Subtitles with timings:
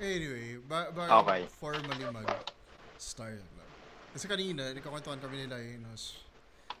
[0.00, 1.44] Anyway, ba ba Okay.
[1.60, 3.64] formally mag-start na.
[4.16, 6.16] Kasi kanina, nagkakwentuhan kami nila eh, nos,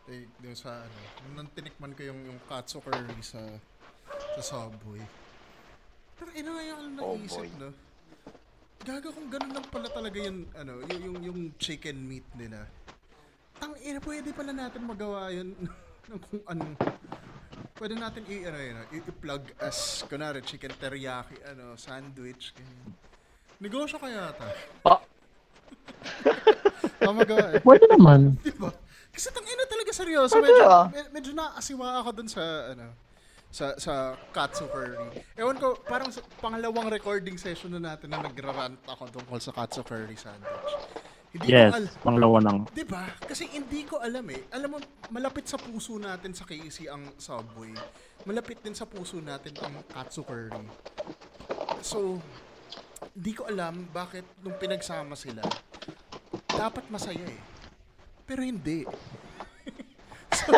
[0.08, 0.98] like, yung sa ano,
[1.36, 3.44] nung tinikman ko yung, yung katsu curry sa,
[4.08, 5.04] sa Subway.
[6.16, 7.48] Pero ina nga yung Oh, naisip, boy.
[7.60, 7.70] no?
[8.80, 12.64] Gaga kung ganun lang pala talaga yung, ano, yung, yung, yung chicken meat nila.
[13.60, 15.52] Tang ina, pwede pala natin magawa yun
[16.08, 16.72] ng kung anong
[17.80, 22.92] Pwede natin i ano yun, i-plug as kunwari chicken teriyaki ano, sandwich ganyan.
[23.60, 24.46] Negosyo kaya ata.
[24.88, 25.00] Ah.
[27.00, 27.60] Tama magawa eh.
[27.60, 28.40] Pwede naman.
[28.40, 28.72] Di ba?
[29.12, 30.32] Kasi tang ina talaga seryoso.
[30.40, 30.86] Pwede Medyo, ah.
[30.88, 32.86] med- medyo naasiwa ako dun sa ano
[33.50, 33.92] sa sa
[34.30, 34.96] katsu curry.
[35.34, 39.82] Ewan ko, parang sa pangalawang recording session na natin na nagrarant ako tungkol sa katsu
[39.82, 40.72] curry sandwich.
[41.30, 42.58] Hindi Yes, ko al- panglawa ng...
[42.74, 43.06] Di ba?
[43.22, 44.50] Kasi hindi ko alam eh.
[44.50, 44.78] Alam mo,
[45.14, 47.70] malapit sa puso natin sa KC ang Subway.
[48.26, 50.50] Malapit din sa puso natin ang Katsu Curry.
[51.86, 52.18] So,
[53.16, 55.42] hindi ko alam bakit nung pinagsama sila,
[56.46, 57.42] dapat masaya eh.
[58.28, 58.86] Pero hindi.
[60.38, 60.52] so,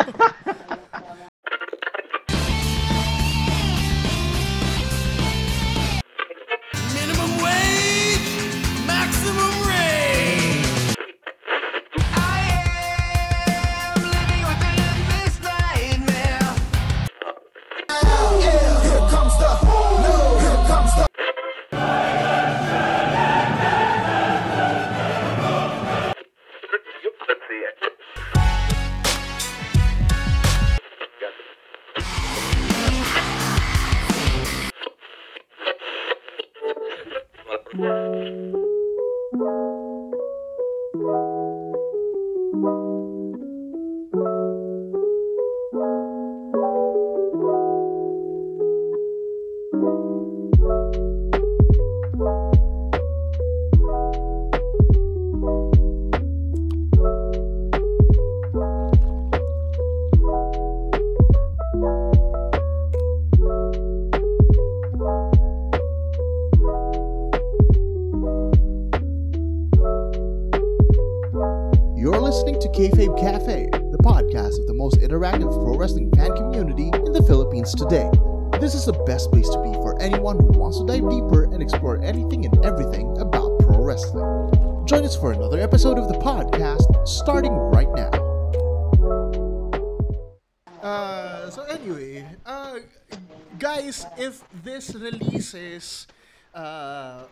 [95.83, 96.07] releases
[96.55, 97.23] uh,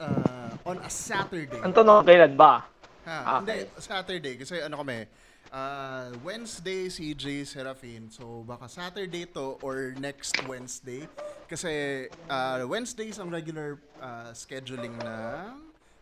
[0.00, 2.66] uh, on a Saturday, Ang tanong, kailan ba?
[3.04, 4.34] Ha, Ah, hindi, Saturday.
[4.40, 5.04] Kasi ano kami,
[5.52, 7.44] ah, Wednesday si J.
[7.44, 8.08] Serafin.
[8.08, 11.04] So, baka Saturday to or next Wednesday.
[11.46, 15.52] Kasi ah, Wednesdays ang regular ah, scheduling ng,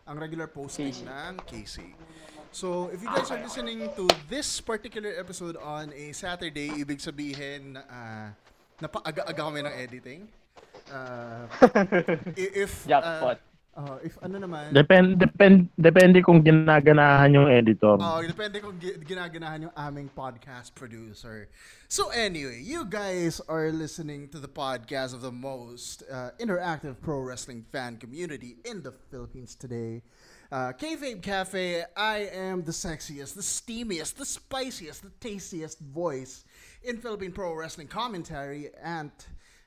[0.07, 1.03] ang regular posting KC.
[1.03, 1.77] ng KC.
[2.53, 7.73] So, if you guys are listening to this particular episode on a Saturday, ibig sabihin
[7.73, 8.27] na uh,
[8.77, 10.21] napaaga-aga kami ng editing.
[10.91, 11.47] I-
[12.35, 13.39] if, Jackpot.
[13.77, 17.97] oh, if ano naman, Depend, depend, depende kung ginaganahan yung editor.
[17.97, 21.49] Oh, depende kung gi- ginaganahan yung aming podcast producer.
[21.87, 27.19] So anyway, you guys are listening to the podcast of the most uh, interactive pro
[27.21, 30.01] wrestling fan community in the Philippines today.
[30.53, 36.45] Uh, Kayfabe Cafe, I am the sexiest, the steamiest, the spiciest, the tastiest voice
[36.83, 38.69] in Philippine pro wrestling commentary.
[38.77, 39.09] And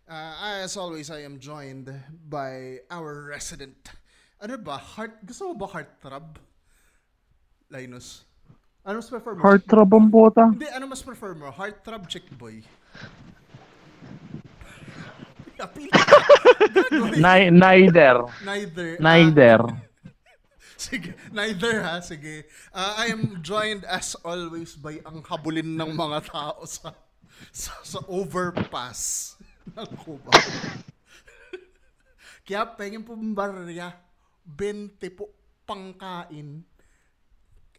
[0.09, 1.93] uh, as always, I am joined
[2.29, 3.77] by our resident,
[4.41, 6.39] ano ba, heart, gusto mo ba heartthrob?
[7.71, 8.23] Linus.
[8.87, 9.43] Ano mas prefer mo?
[9.43, 10.47] Heartthrob ang bota.
[10.47, 11.51] Hindi, ano mas prefer mo?
[11.51, 12.63] Heartthrob chick boy?
[17.17, 18.23] Ni- neither.
[18.45, 19.01] Neither.
[19.01, 19.61] Neither.
[20.77, 22.45] sige, neither ha, sige.
[22.71, 26.93] Uh, I am joined as always by ang habulin ng mga tao sa
[27.51, 29.35] sa, sa overpass
[29.75, 30.31] ng Cuba.
[32.47, 33.91] Kaya pengin po barya,
[34.47, 35.35] 20 po
[35.67, 36.63] pangkain.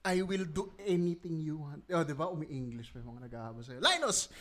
[0.07, 1.83] I will do anything you want.
[1.91, 2.31] Oh, di ba?
[2.31, 3.83] Umi-English pa yung mga nag-ahabol sa'yo.
[3.83, 4.31] Linus!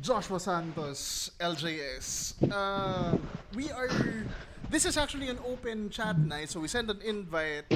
[0.00, 2.40] Joshua Santos, LJS.
[2.48, 3.20] Uh,
[3.52, 3.92] we are...
[4.72, 7.68] This is actually an open chat night, so we send an invite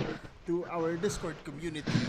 [0.48, 2.00] to our Discord community.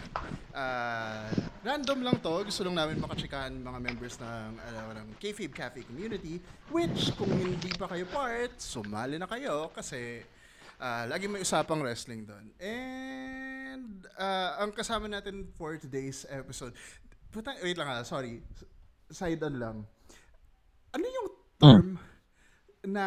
[0.56, 1.28] Uh,
[1.62, 2.48] random lang to.
[2.48, 6.40] Gusto lang namin makachikahan mga members ng, ano, ng Kayfabe Cafe community.
[6.72, 10.24] Which, kung hindi pa kayo part, sumali na kayo kasi
[10.80, 12.56] Ah, lagi may usapang wrestling doon.
[12.56, 16.72] And ah, ang kasama natin for today's episode.
[17.36, 18.40] Puta, wait lang ha, sorry.
[19.12, 19.78] Side on lang.
[20.96, 21.28] Ano yung
[21.60, 21.88] term
[22.88, 23.04] na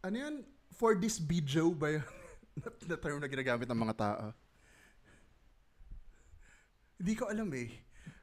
[0.00, 0.36] ano yun?
[0.80, 2.19] for this video ba yun?
[2.88, 4.24] Na term na ginagamit ng mga tao.
[7.00, 7.70] Hindi ko alam eh.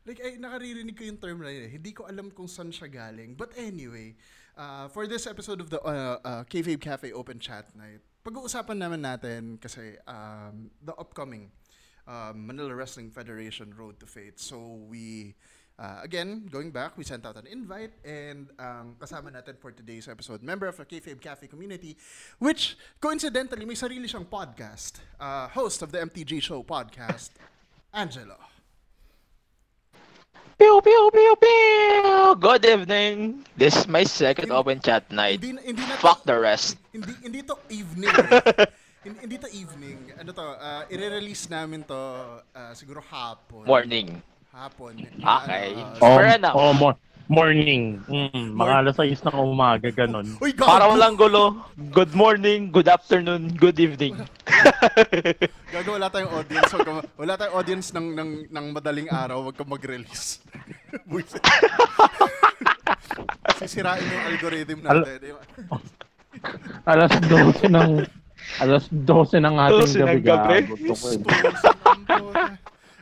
[0.08, 1.72] Like, ay, nakaririnig ko yung term na yun eh.
[1.76, 3.36] Hindi ko alam kung saan siya galing.
[3.36, 4.16] But anyway,
[4.56, 9.04] uh, for this episode of the uh, uh, Kayfabe Cafe Open Chat Night, pag-uusapan naman
[9.04, 11.52] natin kasi um, the upcoming
[12.08, 14.40] um, Manila Wrestling Federation Road to Fate.
[14.40, 15.36] So we,
[15.80, 20.08] uh, again, going back, we sent out an invite and um, kasama natin for today's
[20.08, 21.96] episode, member of the Kayfabe Cafe community,
[22.40, 27.30] which coincidentally may sarili siyang podcast, uh, host of the MTG Show podcast,
[27.94, 28.38] Angelo.
[30.58, 32.34] Pew, pew, pew, pew!
[32.42, 33.46] Good evening.
[33.54, 35.38] This is my second Hindi- open chat night.
[35.38, 36.82] Hindi, hindi na Fuck the rest.
[36.90, 38.10] Hindi, hindi to evening.
[39.06, 40.18] hindi, hindi to evening.
[40.18, 42.02] Ano to, uh, i-release namin to
[42.58, 43.70] uh, siguro hapon.
[43.70, 44.18] Morning.
[44.52, 44.94] Hapon.
[44.98, 45.68] Okay.
[45.76, 46.56] Uh, Oh, Fair enough.
[46.56, 46.98] oh, mo-
[47.28, 48.00] morning.
[48.08, 50.26] Mm, mga alas 6 ng umaga, ganun.
[50.40, 50.66] Uy, gago!
[50.66, 51.60] Para walang gulo.
[51.92, 54.16] Good morning, good afternoon, good evening.
[55.70, 56.72] Gago, wala tayong audience.
[56.72, 59.44] Wag ka- wala tayong audience ng, ng, ng madaling araw.
[59.44, 60.40] Wag ka mag-release.
[63.58, 65.18] Sisirain mo yung algorithm natin.
[65.28, 65.44] Yung-
[66.84, 67.90] Alas 12 ng
[68.64, 70.24] alas 12 ng ating 12 ng gabi.
[70.24, 70.56] gabi?
[70.88, 71.50] Gusto, puta.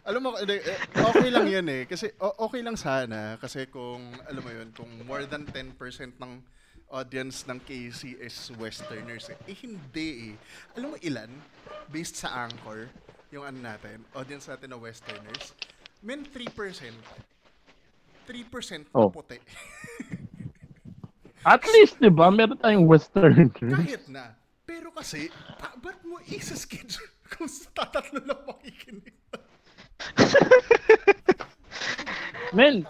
[0.06, 0.62] Alam mo, eh,
[0.94, 1.84] okay lang yan eh.
[1.90, 3.42] Kasi okay lang sana.
[3.42, 5.74] Kasi kung, alam mo yun, kung more than 10%
[6.22, 6.34] ng
[6.94, 9.38] audience ng KC is Westerners eh.
[9.50, 10.34] Eh, hindi eh.
[10.78, 11.34] Alam mo ilan?
[11.90, 12.86] Based sa Anchor,
[13.34, 15.58] yung ano natin, audience natin na Westerners,
[16.06, 16.54] men 3%.
[18.30, 19.10] 3% na Oh.
[19.10, 19.42] puti.
[21.46, 23.50] At least, di ba, meron tayong western.
[23.54, 24.34] Kahit na.
[24.66, 25.30] Pero kasi,
[25.62, 29.14] pa, ba't mo isa-schedule kung sa tatatlo lang makikinig?
[32.56, 32.88] Men,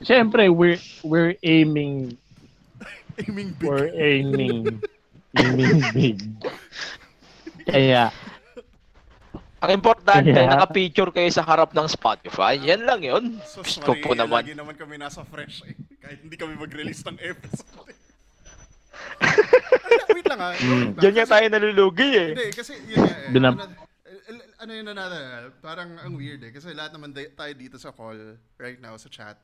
[0.00, 2.16] syempre, we're, we're aiming,
[3.18, 3.64] Aiming big.
[3.64, 4.78] we're aiming,
[5.34, 6.18] aiming big.
[7.64, 8.12] Kaya,
[9.58, 10.54] Ang importante, Yeah.
[10.54, 12.54] naka-picture kayo sa harap ng Spotify.
[12.62, 13.42] Yan lang yun.
[13.42, 14.46] So Gusto sorry, po eh, naman.
[14.46, 15.74] lagi naman kami nasa fresh eh.
[15.98, 17.90] Kahit hindi kami mag-release ng episode.
[19.18, 20.54] Ano, wait lang ah.
[20.54, 20.94] Mm.
[20.94, 22.28] Diyan nga tayo nalulugi eh.
[22.38, 23.30] Hindi, kasi yun nga eh.
[23.34, 23.58] Binab-
[24.58, 26.50] ano, yun na natin, parang ang weird eh.
[26.50, 29.38] Kasi lahat naman tayo dito sa call right now sa chat,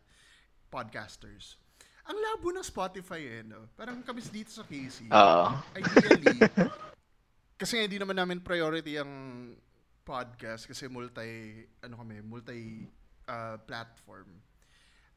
[0.69, 1.57] podcasters.
[2.05, 3.71] Ang labo ng Spotify eh, no?
[3.79, 5.09] Parang kami dito sa KC.
[5.09, 5.47] Oo.
[5.73, 6.37] Ideally,
[7.61, 9.13] kasi hindi naman namin priority ang
[10.05, 12.85] podcast kasi multi, ano kami, multi
[13.31, 14.29] uh, platform.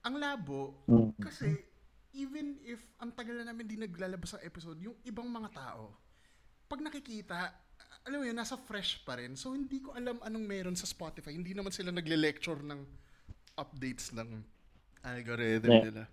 [0.07, 1.11] Ang labo, Mm.
[1.19, 1.51] kasi
[2.15, 5.91] even if ang tagal na namin di naglalabas ang episode, yung ibang mga tao,
[6.71, 7.51] pag nakikita,
[8.07, 9.35] alam mo yun, nasa fresh pa rin.
[9.35, 11.35] So, hindi ko alam anong meron sa Spotify.
[11.35, 12.79] Hindi naman sila nagle-lecture ng
[13.59, 14.29] updates ng
[15.03, 15.83] algorithm Yeah.
[15.91, 16.03] nila.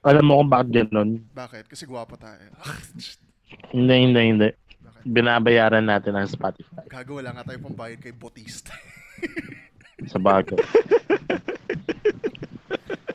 [0.00, 1.20] alam mo kung bakit ganun?
[1.36, 1.68] Bakit?
[1.68, 2.40] Kasi gwapo tayo.
[3.74, 4.48] Hindi, hindi, hindi.
[4.78, 5.02] Bakit?
[5.10, 6.86] Binabayaran natin ang Spotify.
[6.86, 8.70] Gago, wala nga tayo pambayad kay Bautista.
[10.06, 10.54] Sa bagay.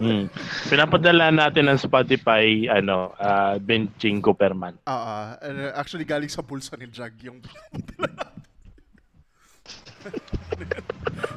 [0.06, 0.30] Hmm.
[0.70, 4.78] Pinapadala natin ng Spotify, ano, uh, 25 per month.
[4.86, 7.42] Ah, ah, ano, actually galing sa bulsa ni Jag yung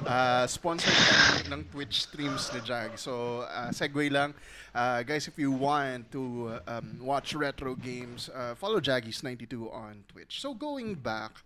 [0.09, 2.97] Ah, sponsored ng, Twitch streams ni Jag.
[3.01, 4.37] So, ah, segue lang.
[4.73, 10.41] Ah, guys, if you want to um, watch retro games, ah, follow Jaggies92 on Twitch.
[10.41, 11.41] So, going back,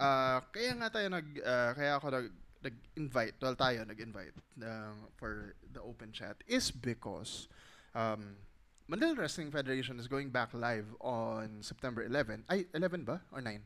[0.00, 2.26] ah, kaya nga tayo nag, ah, kaya ako nag,
[2.64, 7.46] nag-invite, well tayo nag-invite ah, for the open chat is because
[7.92, 8.40] um,
[8.88, 12.44] Manila Wrestling Federation is going back live on September 11.
[12.48, 13.20] Ay, 11 ba?
[13.32, 13.60] Or 9?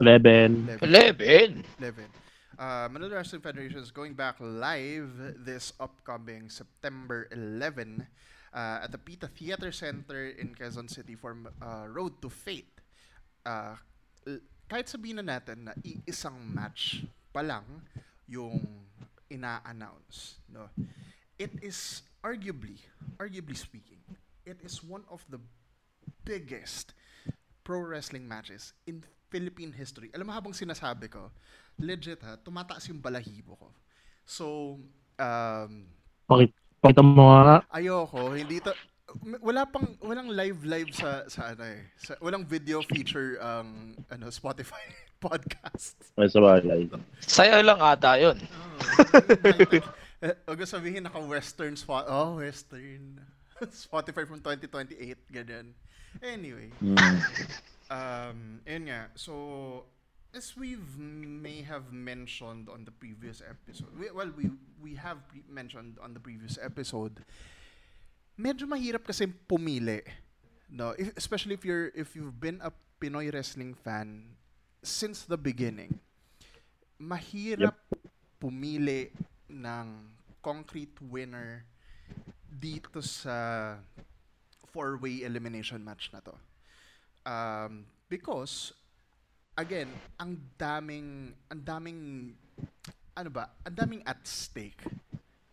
[0.00, 0.80] 11.
[0.82, 1.64] 11.
[1.80, 2.04] 11.
[2.58, 5.10] Uh, Manila Wrestling Federation is going back live
[5.40, 8.06] this upcoming September 11
[8.52, 12.80] uh, at the Pita Theater Center in Quezon City for uh, Road to Fate.
[13.44, 13.74] Uh,
[14.28, 17.66] l- kahit sabihin na natin na iisang match pa lang
[18.30, 18.62] yung
[19.26, 20.70] ina-announce, no?
[21.34, 22.78] It is arguably,
[23.18, 23.98] arguably speaking,
[24.46, 25.42] it is one of the
[26.22, 26.94] biggest
[27.66, 29.02] pro wrestling matches in
[29.34, 30.14] Philippine history.
[30.14, 31.34] Alam mo habang sinasabi ko,
[31.82, 33.68] legit ha, tumataas yung balahibo ko.
[34.22, 34.78] So,
[35.18, 35.90] um,
[36.30, 37.66] Pakita, pakita mo nga.
[37.74, 38.70] ayoko, hindi to,
[39.42, 44.30] wala pang, walang live live sa, sa ano eh, sa, walang video feature ang, ano,
[44.30, 44.80] Spotify
[45.24, 45.96] podcast.
[46.20, 46.92] May sa bagay.
[47.24, 48.36] Sayo lang ata yun.
[50.24, 52.08] Eh, Huwag ko sabihin naka-western spot.
[52.08, 53.20] Oh, western.
[53.84, 55.76] Spotify from 2028, ganyan.
[56.24, 56.96] Anyway, Hmm.
[57.92, 59.12] um, yun nga.
[59.20, 59.84] So,
[60.32, 64.48] as we've may have mentioned on the previous episode, we, well, we
[64.80, 67.20] we have pre- mentioned on the previous episode,
[68.40, 70.00] medyo mahirap kasi pumili
[70.72, 74.34] No, if, especially if you're if you've been a Pinoy wrestling fan
[74.84, 75.98] since the beginning,
[77.00, 77.74] mahirap
[78.36, 79.10] pumili
[79.48, 80.12] ng
[80.44, 81.64] concrete winner
[82.52, 83.80] dito sa
[84.68, 86.36] four-way elimination match na to.
[87.24, 88.76] Um, because
[89.56, 89.88] again,
[90.20, 92.00] ang daming ang daming
[93.16, 93.56] ano ba?
[93.64, 94.84] Ang daming at stake,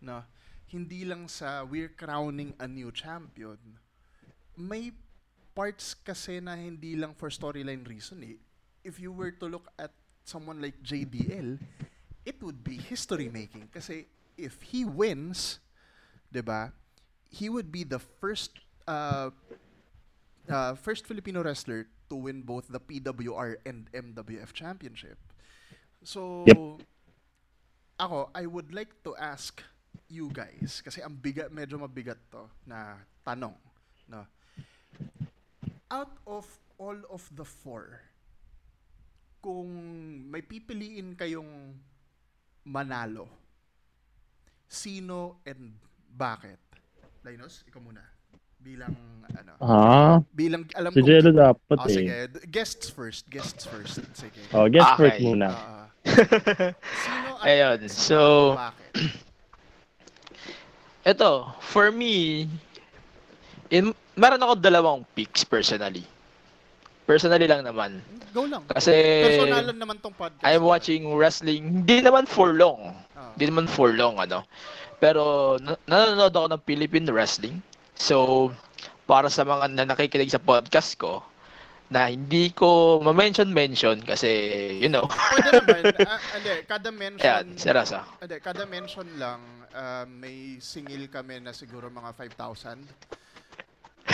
[0.03, 0.27] no?
[0.67, 3.59] Hindi lang sa we're crowning a new champion.
[4.59, 4.91] May
[5.55, 8.39] parts kasi na hindi lang for storyline reason eh.
[8.83, 9.91] If you were to look at
[10.25, 11.59] someone like JDL,
[12.25, 14.05] it would be history making kasi
[14.37, 15.61] if he wins,
[16.29, 16.73] 'di ba?
[17.31, 19.31] He would be the first uh,
[20.49, 25.17] uh, first Filipino wrestler to win both the PWR and MWF championship.
[26.03, 26.43] So,
[27.95, 29.63] ako, I would like to ask
[30.11, 33.55] you guys, kasi ang bigat, medyo mabigat to na tanong.
[34.11, 34.27] No?
[35.87, 36.43] Out of
[36.75, 38.03] all of the four,
[39.41, 39.67] kung
[40.29, 41.75] may pipiliin kayong
[42.63, 43.27] manalo,
[44.65, 45.75] sino and
[46.07, 46.57] bakit?
[47.21, 48.01] Linus, ikaw muna.
[48.61, 48.93] Bilang,
[49.33, 51.89] ano, Ah, bilang, alam si ko, Jello dapat Oh, eh.
[51.89, 52.13] sige.
[52.45, 53.25] Guests first.
[53.25, 53.97] Guests first.
[54.13, 54.37] Sige.
[54.53, 55.09] Oh, guess Okay.
[55.09, 55.49] first muna.
[55.49, 55.85] Ah,
[57.01, 58.89] sino at Ayun, so- bakit?
[61.01, 62.45] Ito, for me,
[63.73, 66.05] in, meron ako dalawang picks personally.
[67.11, 67.99] Personally lang naman.
[68.31, 68.63] Go lang.
[68.71, 70.47] Kasi Personalan naman tong podcast.
[70.47, 72.95] I'm watching wrestling, hindi naman for long.
[73.11, 73.35] Ah.
[73.35, 74.47] Hindi naman for long, ano.
[75.03, 77.59] Pero na- nanonood ako ng Philippine wrestling.
[77.99, 78.47] So,
[79.03, 81.19] para sa mga na nakikinig sa podcast ko,
[81.91, 84.31] na hindi ko ma-mention-mention kasi,
[84.79, 85.83] you know, Pwede naman.
[86.07, 88.07] ah, hindi, kada mention, Ayan, serasa.
[88.23, 89.43] hindi, kada mention lang,
[89.75, 92.87] ah, may singil kami na siguro mga 5,000.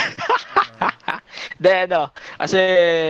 [1.62, 2.58] Then, ano, kasi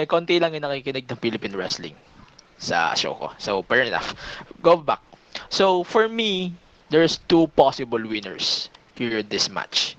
[0.09, 1.97] konti lang yung nakikinig ng Philippine Wrestling
[2.59, 3.29] sa show ko.
[3.39, 4.17] So, fair enough.
[4.63, 5.01] Go back.
[5.49, 6.53] So, for me,
[6.91, 9.95] there's two possible winners here this match.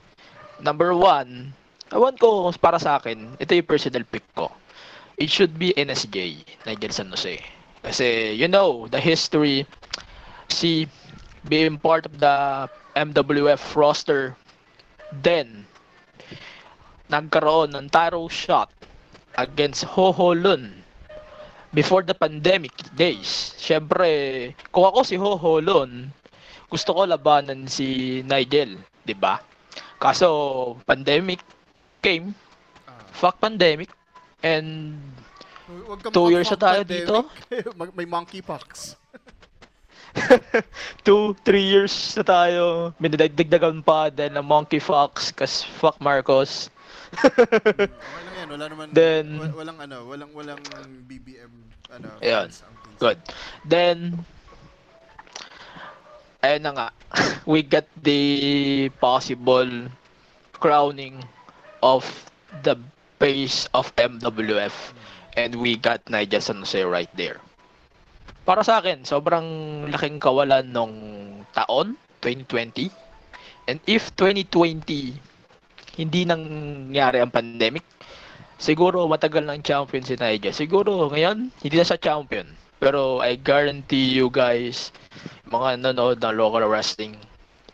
[0.60, 1.54] Number one,
[1.94, 4.52] ewan ko para sa akin, ito yung personal pick ko.
[5.16, 7.40] It should be NSJ, Nigel San Jose.
[7.84, 9.64] Kasi, you know, the history,
[10.50, 10.88] see,
[11.48, 14.36] being part of the MWF roster,
[15.24, 15.66] then,
[17.10, 18.70] nagkaroon ng taro shot
[19.36, 20.86] against Hoho Lun
[21.74, 23.54] before the pandemic days.
[23.58, 26.14] Siyempre, kung ako si Hoho Lun,
[26.70, 29.42] gusto ko labanan si Nigel, 'di ba?
[29.98, 30.30] Kaso
[30.86, 31.42] pandemic
[32.00, 32.32] came,
[33.12, 33.90] fuck pandemic
[34.46, 34.96] and
[36.02, 37.78] ka Two years na tayo makapag-pandemic.
[37.80, 38.98] Mag- may monkeypox.
[41.06, 42.66] two, three years na tayo.
[42.98, 46.74] Minadagdagan pa din ng Monkey Fox kas fuck Marcos.
[47.14, 47.88] Okay
[48.24, 48.48] lang yan.
[48.50, 50.62] Wala naman, Then- wa- walang ano, walang, walang
[51.06, 51.52] BBM,
[51.90, 52.08] ano.
[52.22, 52.72] Pinsan.
[53.00, 53.18] Good.
[53.64, 54.24] Then,
[56.42, 56.88] ayun na nga,
[57.50, 58.22] we get the
[59.00, 59.68] possible
[60.54, 61.24] crowning
[61.82, 62.04] of
[62.64, 62.76] the
[63.20, 64.74] base of MWF
[65.36, 67.40] and we got Nigel San Jose right there.
[68.44, 69.46] Para sa akin, sobrang
[69.94, 70.96] laking kawalan nung
[71.54, 72.90] taon, 2020.
[73.70, 75.14] And if 2020
[76.00, 77.84] hindi nangyari ang pandemic,
[78.56, 80.56] siguro matagal ng champion si Nigel.
[80.56, 82.48] Siguro ngayon, hindi na siya champion.
[82.80, 84.96] Pero I guarantee you guys,
[85.52, 87.20] mga nanonood ng local wrestling,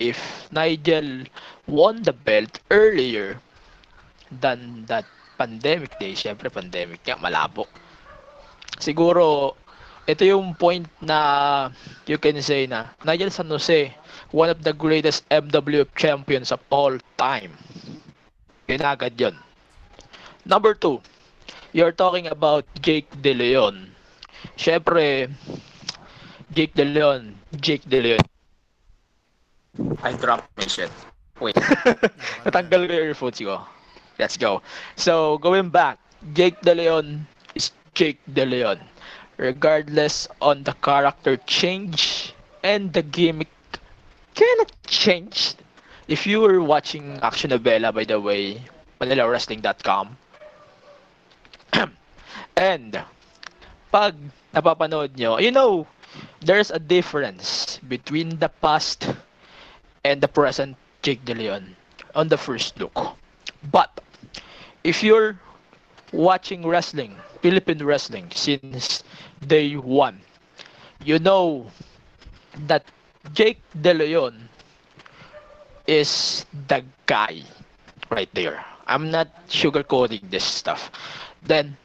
[0.01, 1.29] if Nigel
[1.69, 3.37] won the belt earlier
[4.41, 5.05] than that
[5.37, 7.69] pandemic day, syempre pandemic nga, malabo.
[8.81, 9.53] Siguro,
[10.09, 11.69] ito yung point na
[12.09, 13.93] you can say na Nigel San Jose,
[14.33, 17.53] one of the greatest MWF champions of all time.
[18.67, 19.35] Yun agad yun.
[20.45, 21.01] Number two,
[21.73, 23.93] you're talking about Jake De Leon.
[24.57, 25.29] Siyempre,
[26.53, 28.25] Jake De Leon, Jake De Leon.
[30.01, 30.89] I dropped my shit.
[31.39, 31.55] Wait.
[32.47, 33.61] Natanggal ko yung earphones ko.
[34.17, 34.63] Let's go.
[34.95, 35.99] So, going back,
[36.33, 38.79] Jake De Leon is Jake De Leon.
[39.37, 42.31] Regardless on the character change
[42.63, 43.51] and the gimmick
[44.33, 45.59] cannot change.
[46.07, 48.61] If you were watching Action Novela, by the way,
[49.01, 50.17] ManilaWrestling.com,
[52.57, 53.03] and
[53.91, 54.15] pag
[54.53, 55.87] napapanood nyo, you know,
[56.41, 59.09] there's a difference between the past
[60.03, 61.75] and the present Jake De Leon
[62.13, 63.17] on the first look.
[63.71, 63.89] But
[64.83, 65.39] if you're
[66.13, 69.03] watching wrestling, Philippine wrestling since
[69.41, 70.21] day one,
[71.03, 71.71] you know
[72.69, 72.85] that
[73.33, 74.49] Jake De Leon
[75.87, 77.41] is the guy
[78.09, 78.65] right there.
[78.87, 80.91] I'm not sugarcoating this stuff.
[81.43, 81.77] Then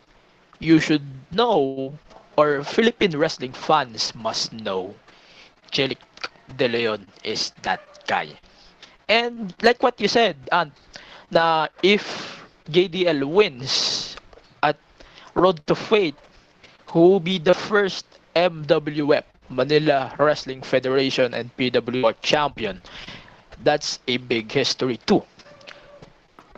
[0.58, 1.88] you should know,
[2.36, 4.94] or Philippine wrestling fans must know,
[5.70, 5.98] Chelik
[6.56, 8.28] De Leon is that guy.
[9.08, 10.72] And like what you said, Ant,
[11.30, 14.16] na if JDL wins
[14.62, 14.76] at
[15.34, 16.16] Road to Fate,
[16.86, 22.82] who will be the first MWF, Manila Wrestling Federation and PWR champion,
[23.62, 25.22] that's a big history too.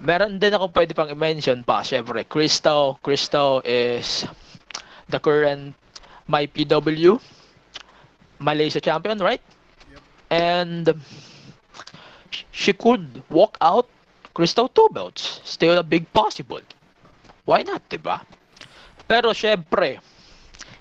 [0.02, 2.98] Meron din ako pwede pang i-mention pa, syempre, Crystal.
[3.06, 4.26] Crystal is
[5.06, 5.78] the current
[6.26, 7.22] my PW
[8.42, 9.42] Malaysia champion, right?
[10.30, 10.90] And
[12.50, 13.86] she could walk out
[14.34, 15.38] Crystal two belts.
[15.46, 16.64] Still a big possible.
[17.46, 18.26] Why not, diba?
[19.06, 20.02] Pero syempre,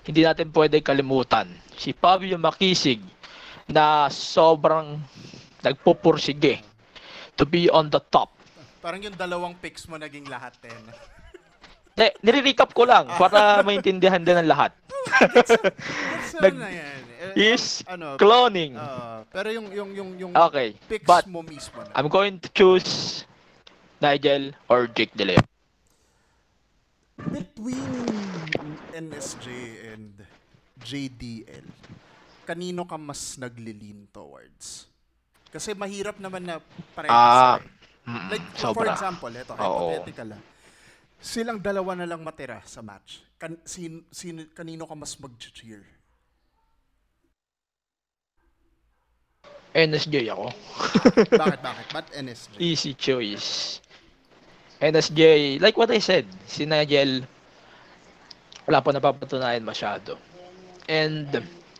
[0.02, 1.46] hindi natin pwede kalimutan
[1.78, 2.98] si Pablo Makisig
[3.70, 4.98] na sobrang
[5.62, 6.60] nagpupursige
[7.32, 8.30] to be on the top.
[8.78, 10.82] Parang yung dalawang picks mo naging lahat din.
[11.94, 14.72] Eh, nire-recap ko lang para maintindihan din ng lahat.
[16.32, 17.00] So, Nag- na yan.
[17.36, 18.72] Eh, Is ano, cloning.
[18.74, 21.92] ah, pero yung yung yung yung Okay, picks but mo mismo na.
[21.92, 23.22] I'm going to choose
[24.00, 25.44] Nigel or Jake De Leon.
[27.20, 27.92] Between
[28.90, 29.46] NSJ
[29.92, 30.10] and
[30.80, 31.66] JDL,
[32.42, 34.90] kanino ka mas naglilin towards?
[35.52, 36.56] Kasi mahirap naman na
[36.96, 38.08] parehas Ah, eh.
[38.08, 38.96] mm, Like, for sobra.
[38.96, 40.42] example, ito, hypothetical lang.
[41.22, 43.20] Silang dalawa na lang matira sa match.
[43.36, 45.84] Kan, sin, sin, kanino ka mas mag-cheer?
[49.72, 50.52] NSJ ako.
[51.36, 51.86] bakit, bakit?
[51.92, 52.56] Ba't NSJ?
[52.60, 53.80] Easy choice.
[54.80, 57.22] NSJ, like what I said, si Nigel,
[58.66, 60.18] wala pa napapatunayan masyado.
[60.90, 61.28] And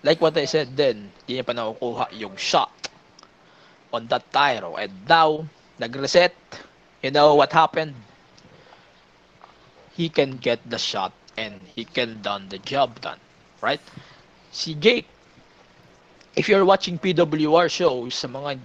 [0.07, 2.71] like what I said then, hindi niya pa nakukuha yung shot
[3.93, 4.77] on that title.
[4.77, 5.47] And now,
[5.79, 6.35] nag-reset.
[7.03, 7.95] You know what happened?
[9.93, 13.19] He can get the shot and he can done the job done.
[13.61, 13.81] Right?
[14.51, 15.07] Si Jake,
[16.37, 18.59] if you're watching PWR shows sa mga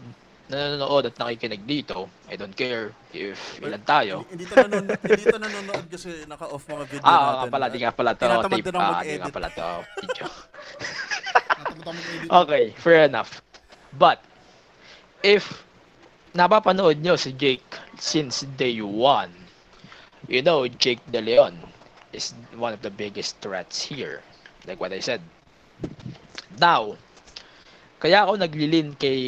[0.48, 4.24] nanonood at nakikinig dito, I don't care if ilan tayo.
[4.32, 7.36] Hindi, to nanonood, hindi to nanonood kasi naka-off mga video Ah, natin.
[7.36, 8.28] nga pala, di nga pala to.
[8.48, 9.70] Tape pa, di nga pala to.
[10.00, 10.26] Video.
[12.30, 13.42] Okay, fair enough.
[13.98, 14.20] But,
[15.24, 15.64] if
[16.34, 17.66] napapanood nyo si Jake
[17.98, 19.34] since day one,
[20.28, 21.58] you know Jake De Leon
[22.14, 24.22] is one of the biggest threats here.
[24.68, 25.22] Like what I said.
[26.60, 26.98] Now,
[27.98, 29.20] kaya ako naglilin kay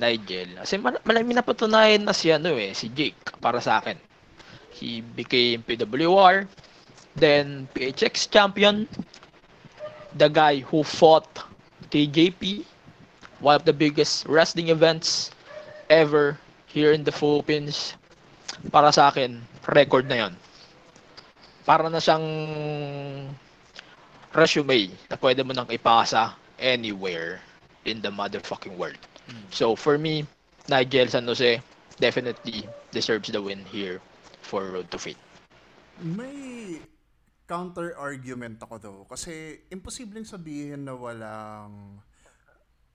[0.00, 3.96] Nigel kasi mal- malami napatunayan na si ano eh, si Jake para sa akin.
[4.74, 6.48] He became PWR,
[7.14, 8.88] then PHX champion,
[10.14, 11.44] the guy who fought
[11.90, 12.64] TJP,
[13.40, 15.30] one of the biggest wrestling events
[15.88, 17.94] ever here in the Philippines.
[18.70, 20.32] Para sa akin, record na yon.
[21.64, 22.26] Para na siyang
[24.34, 27.40] resume na pwede mo nang ipasa anywhere
[27.84, 28.98] in the motherfucking world.
[29.50, 30.26] So for me,
[30.68, 31.60] Nigel San Jose
[32.00, 34.00] definitely deserves the win here
[34.42, 35.20] for Road to Fate.
[36.02, 36.80] May
[37.44, 42.00] counter argument ako though kasi imposibleng sabihin na walang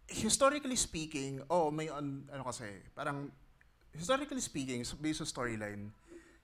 [0.10, 2.68] historically speaking, oh, may on, ano kasi,
[2.98, 3.30] parang
[3.94, 5.94] historically speaking, based on storyline,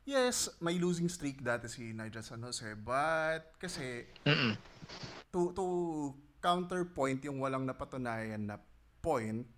[0.06, 4.54] yes, may losing streak dati si Nigel San Jose, but kasi Mm-mm.
[5.34, 5.66] to to
[6.38, 8.62] counterpoint yung walang napatunayan na
[9.02, 9.50] point,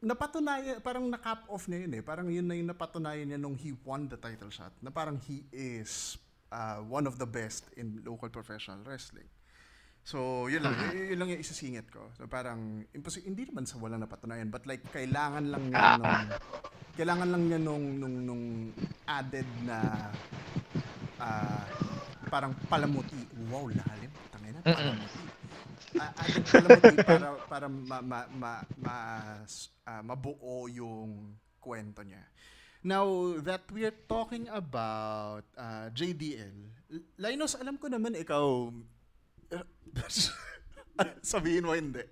[0.00, 2.02] napatunayan, parang na-cap off na yun eh.
[2.02, 4.72] Parang yun na yung napatunayan niya nung he won the title shot.
[4.80, 6.16] Na parang he is
[6.50, 9.28] uh, one of the best in local professional wrestling.
[10.02, 10.74] So, yun lang.
[10.90, 12.10] yun, yun lang yung isasingit ko.
[12.18, 15.94] So, parang, imposi- hindi naman sa walang napatunayan, but like, kailangan lang niya Ah.
[15.96, 16.26] nung,
[16.92, 18.44] kailangan lang niya nung, nung, nung
[19.06, 19.78] added na,
[21.18, 21.64] ah,
[22.26, 23.14] parang palamuti.
[23.46, 24.10] Wow, lalim.
[24.34, 25.18] Tangina, palamuti.
[25.94, 28.96] Added palamuti para, para ma, ma, ma, ma,
[29.86, 31.30] ah, mabuo yung
[31.62, 32.26] kwento niya.
[32.82, 36.74] Now that we're talking about uh, JDL,
[37.14, 38.74] Linus, alam ko naman ikaw,
[41.22, 42.04] sabihin mo hindi.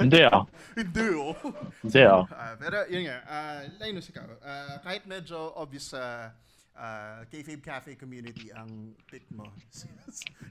[0.00, 0.44] Hindi ah.
[0.72, 1.36] Hindi oh.
[1.84, 2.24] Hindi ah.
[2.32, 6.32] Ah, pero yun nga, uh, Linus ikaw, ah, kahit medyo obvious sa
[6.80, 9.44] uh, Kayfabe Cafe community ang pick mo.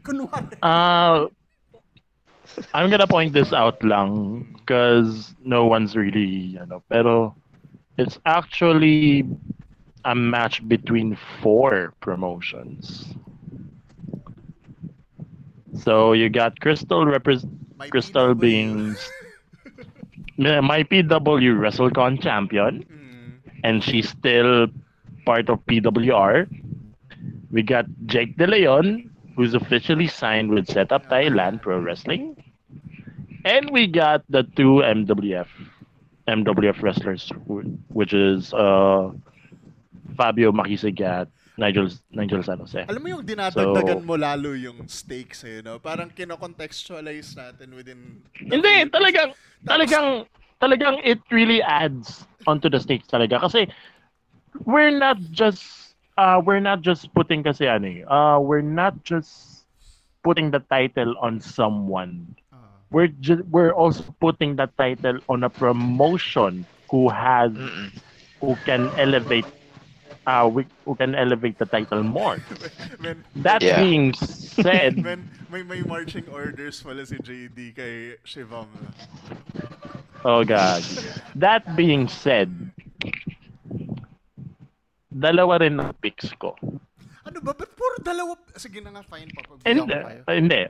[0.06, 0.58] Kunwari.
[0.62, 1.28] Uh,
[2.74, 7.36] I'm gonna point this out lang because no one's really, you know, pero
[7.98, 9.26] it's actually
[10.06, 13.14] a match between four promotions.
[15.84, 17.06] So you got Crystal
[17.78, 18.36] My Crystal PW.
[18.36, 18.96] being
[20.38, 24.68] my PW WrestleCon champion, Mm, and she's still
[25.26, 26.48] part of PWR.
[27.52, 32.36] We got Jake De Leon, who's officially signed with Setup Thailand Pro Wrestling.
[33.46, 35.48] And we got the two MWF
[36.28, 37.32] MWF wrestlers,
[37.90, 39.12] which is uh,
[40.18, 42.88] Fabio Makisig at Nigel Nigel San Jose.
[42.88, 45.78] Alam mo yung dinadagdagan So- mo lalo yung stakes eh, no?
[45.84, 48.24] Parang kinocontextualize natin within...
[48.40, 48.92] Hindi, Philippines.
[48.96, 49.30] talagang,
[49.68, 50.08] talagang,
[50.64, 53.44] talagang it really adds onto the stakes talaga.
[53.44, 53.68] Kasi,
[54.64, 59.68] we're not just, uh, we're not just putting kasi ano eh, uh, we're not just
[60.24, 62.36] putting the title on someone.
[62.52, 62.58] Ah.
[62.92, 67.94] We're just, we're also putting the title on a promotion who has, Mm-mm.
[68.42, 69.46] who can elevate,
[70.26, 72.38] uh, we, who can elevate the title more.
[73.00, 73.80] Men, That Yeah.
[73.80, 78.68] being said, men, may, may marching orders pala si JD kay Shivam.
[80.24, 80.84] Oh God.
[81.36, 82.52] That being said,
[85.10, 86.56] dalawa rin ang picks ko.
[87.26, 87.54] Ano ba?
[87.54, 88.36] Ba't puro dalawa?
[88.56, 89.30] Sige na nga, fine.
[89.32, 90.22] Papagbigyan Hindi, ko kayo.
[90.26, 90.62] uh, hindi.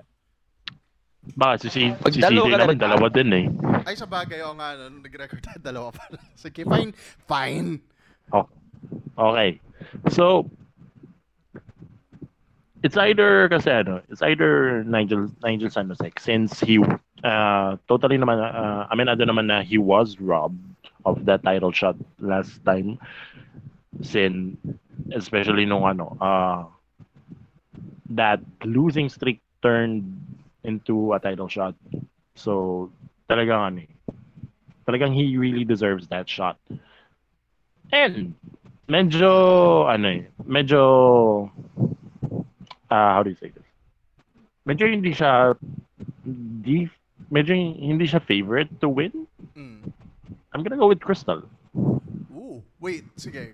[1.35, 3.45] Baka si, si, Pag si dalawa na naman, dalawa din eh.
[3.85, 6.07] Ay, sa bagay, o nga, no, nag-record tayo, dalawa pa.
[6.39, 6.91] Sige, fine.
[7.27, 7.69] Fine.
[8.29, 8.45] Oh,
[9.17, 9.59] okay.
[10.09, 10.49] So,
[12.83, 16.79] it's either kasi ano, it's either Nigel Nigel Sanosek since he
[17.23, 20.59] uh, totally naman uh, aminado naman na he was robbed
[21.05, 22.99] of that title shot last time
[24.01, 24.55] sin
[25.15, 26.63] especially nung ano uh,
[28.09, 30.03] that losing streak turned
[30.63, 31.75] into a title shot
[32.35, 32.87] so
[33.27, 33.91] talagang ano eh,
[34.87, 36.55] talagang he really deserves that shot
[37.91, 38.35] and
[38.89, 39.32] medyo
[39.86, 40.82] ano eh, medyo
[42.89, 43.69] uh, how do you say this?
[44.65, 45.54] Medyo hindi siya
[46.25, 46.89] hindi
[47.30, 49.13] medyo hindi siya favorite to win.
[49.54, 49.93] Mm.
[50.54, 51.45] I'm gonna go with Crystal.
[52.34, 53.54] Ooh, wait, sige.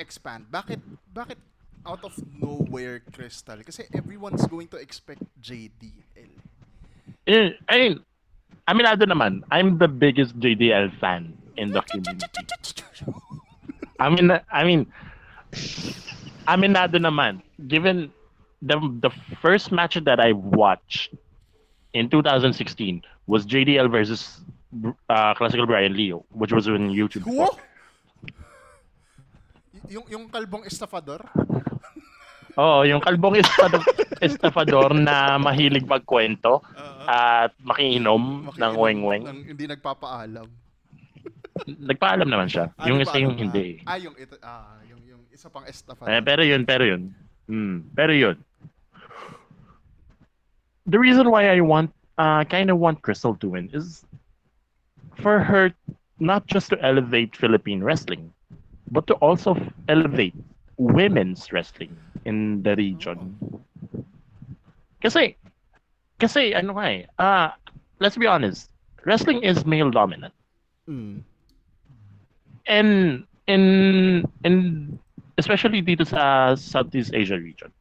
[0.00, 0.48] Expand.
[0.48, 0.80] Bakit,
[1.12, 1.36] bakit
[1.84, 3.60] out of nowhere Crystal?
[3.60, 6.32] Kasi everyone's going to expect JDL.
[7.28, 8.00] Eh, I mean,
[8.64, 12.24] aminado naman, I'm the biggest JDL fan in the community.
[14.00, 14.88] I mean, I mean,
[16.48, 18.08] aminado naman, given
[18.64, 19.12] the the
[19.44, 21.12] first match that I watched
[21.92, 24.40] in 2016 was JDL versus
[25.12, 27.28] uh, Classical Brian Leo, which was on YouTube.
[27.28, 27.44] Who?
[27.44, 27.52] Y-
[30.00, 31.20] yung, yung kalbong estafador?
[32.60, 33.82] Oo, yung kalbong estafador,
[34.20, 36.60] estafador na mahilig magkwento
[37.06, 39.24] at makiinom ng Makiinom weng-weng.
[39.26, 40.46] ng Hindi nagpapaalam.
[41.66, 42.72] Nagpaalam naman siya.
[42.78, 43.82] Ah, yung isa yung hindi.
[43.84, 46.12] Ah, yung, ito, ah, yung, yung isa pang estafador.
[46.12, 47.12] Eh, pero yun, pero yun.
[47.50, 48.36] Hmm, pero yun.
[50.86, 54.04] The reason why I want, uh, kind of want Crystal to win is
[55.20, 55.74] for her
[56.18, 58.32] not just to elevate Philippine wrestling,
[58.90, 59.56] but to also
[59.88, 60.34] elevate
[60.76, 63.36] women's wrestling in the region.
[65.00, 65.36] Kasi,
[66.20, 67.48] kasi ano nga eh, uh,
[68.00, 68.68] let's be honest,
[69.04, 70.34] wrestling is male dominant.
[70.88, 71.24] Mm.
[72.66, 74.98] And in in
[75.38, 77.72] especially dito sa Southeast Asia region.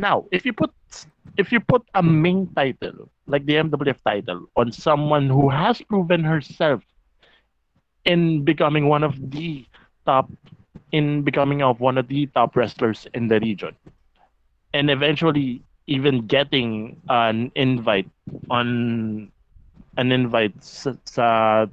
[0.00, 0.72] Now, if you put
[1.36, 6.24] if you put a main title like the MWF title on someone who has proven
[6.24, 6.82] herself
[8.04, 9.64] in becoming one of the
[10.06, 10.26] top
[10.90, 13.76] in becoming of one of the top wrestlers in the region
[14.74, 18.08] and eventually even getting an invite
[18.50, 19.30] on
[19.98, 21.66] an invite sa, sa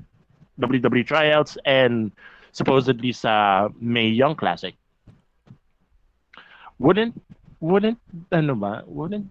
[0.60, 2.12] WWE tryouts and
[2.52, 4.74] supposedly sa May Young Classic.
[6.80, 7.14] Wouldn't
[7.60, 7.98] wouldn't
[8.32, 8.84] ano ba?
[8.86, 9.26] Wouldn't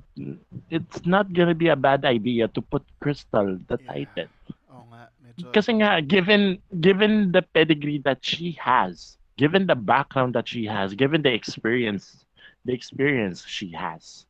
[0.71, 3.91] it's not gonna be a bad idea to put Crystal the Yeah.
[3.93, 4.31] title.
[4.71, 5.51] Oo nga, medyo...
[5.55, 10.95] Kasi nga given given the pedigree that she has, given the background that she has,
[10.95, 12.27] given the experience
[12.67, 14.27] the experience she has.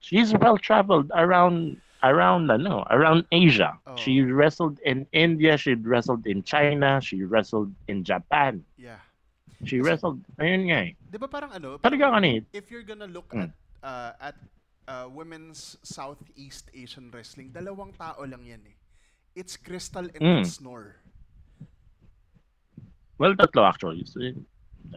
[0.00, 3.80] She's well traveled around around ano, around Asia.
[3.88, 3.96] Oh.
[3.96, 8.60] She wrestled in India, she wrestled in China, she wrestled in Japan.
[8.76, 9.00] yeah.
[9.64, 10.90] She Kasi- wrestled ayun nga eh.
[11.08, 11.80] Di ba parang ano?
[11.80, 12.44] Talaga eh.
[12.52, 13.48] If you're gonna look Mm.
[13.48, 14.36] at uh, at
[14.84, 18.76] uh, women's Southeast Asian wrestling, dalawang tao lang yan eh.
[19.32, 20.44] It's Crystal and Mm.
[20.44, 21.00] Snore.
[23.16, 24.04] Well, tatlo actually.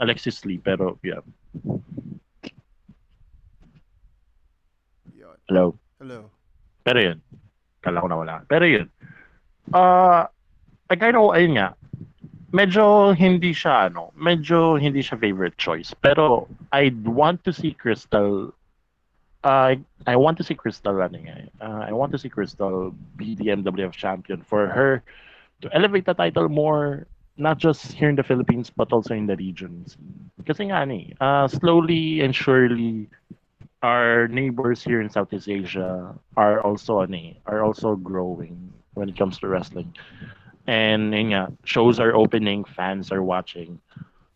[0.03, 1.23] Alexis Lee, pero yeah.
[5.47, 5.79] Hello.
[6.03, 6.27] Hello.
[6.87, 7.19] Pero yun.
[7.83, 8.47] Kala ko nawala.
[8.47, 8.87] Pero yun.
[9.75, 10.23] Uh,
[10.87, 11.75] I kind of, ayun nga,
[12.55, 15.91] medyo hindi siya, ano, medyo hindi siya favorite choice.
[15.99, 18.55] Pero I'd want to see Crystal,
[19.43, 19.75] uh,
[20.07, 23.51] I want to see Crystal, ano eh, uh, I want to see Crystal be the
[23.51, 25.03] MWF champion for her
[25.59, 27.03] to elevate the title more
[27.35, 29.99] not just here in the Philippines but also in the regions.
[30.47, 33.11] Kasi nga ni, uh, slowly and surely
[33.81, 39.39] our neighbors here in Southeast Asia are also eh, are also growing when it comes
[39.39, 39.93] to wrestling.
[40.67, 43.79] And nga, shows are opening, fans are watching.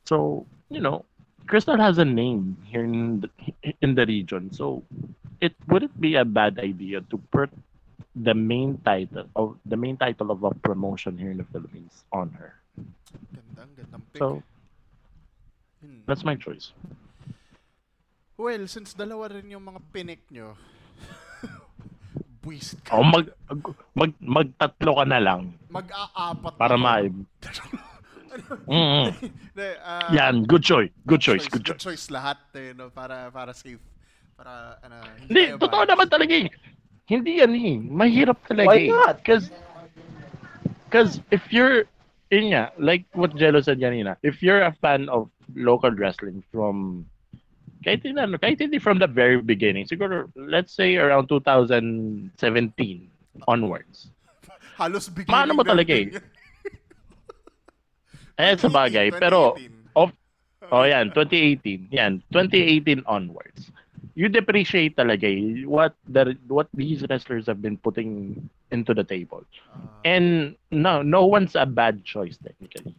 [0.06, 1.06] So, you know,
[1.48, 3.30] Crystal has a name here in the,
[3.82, 4.52] in the region.
[4.52, 4.84] So,
[5.42, 7.50] it wouldn't be a bad idea to put
[8.16, 12.30] the main title of the main title of a promotion here in the Philippines on
[12.32, 12.56] her.
[13.34, 13.72] Gandang.
[14.18, 14.44] So,
[15.82, 16.02] Hmm.
[16.08, 16.72] that's my choice.
[18.42, 20.58] Well, since dalawa rin yung mga pinik nyo,
[22.42, 22.98] buwisit ka.
[22.98, 23.30] Oh, mag,
[23.94, 26.94] mag magtatlo ka na lang Mag-aapat para na ma
[28.64, 30.88] Mm, Hindi, ah, Yan, good choice.
[31.04, 31.84] Good choice, good Good choice.
[31.84, 32.88] choice lahat eh, no?
[32.88, 33.84] para para safe.
[34.40, 36.48] Para ano, Hindi, tayo totoo naman talaga eh.
[37.12, 37.76] Hindi yan eh.
[37.78, 38.90] Mahirap talaga Why eh.
[38.90, 39.20] not?
[39.28, 39.52] Cause,
[40.88, 41.84] cause if you're,
[42.32, 47.04] yun nga, like what Jello said kanina, if you're a fan of local wrestling from,
[47.82, 52.38] kahit ano, kahit hindi from the very beginning, siguro, let's say around 2017
[53.48, 54.14] onwards.
[54.80, 56.08] Halos bigay Maano mo talaga eh.
[58.38, 59.14] Eh, sa bagay.
[59.22, 59.58] Pero,
[59.98, 60.14] of,
[60.72, 61.90] oh yan, 2018.
[61.94, 63.70] Yan, 2018 onwards.
[64.14, 68.38] You depreciate talaga eh, what the what these wrestlers have been putting
[68.70, 69.48] into the table.
[70.04, 72.94] And no, no one's a bad choice technically.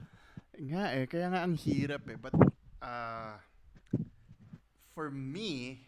[0.57, 2.17] Nga eh, kaya nga ang hirap eh.
[2.17, 2.35] But,
[2.81, 3.37] uh,
[4.95, 5.81] for me,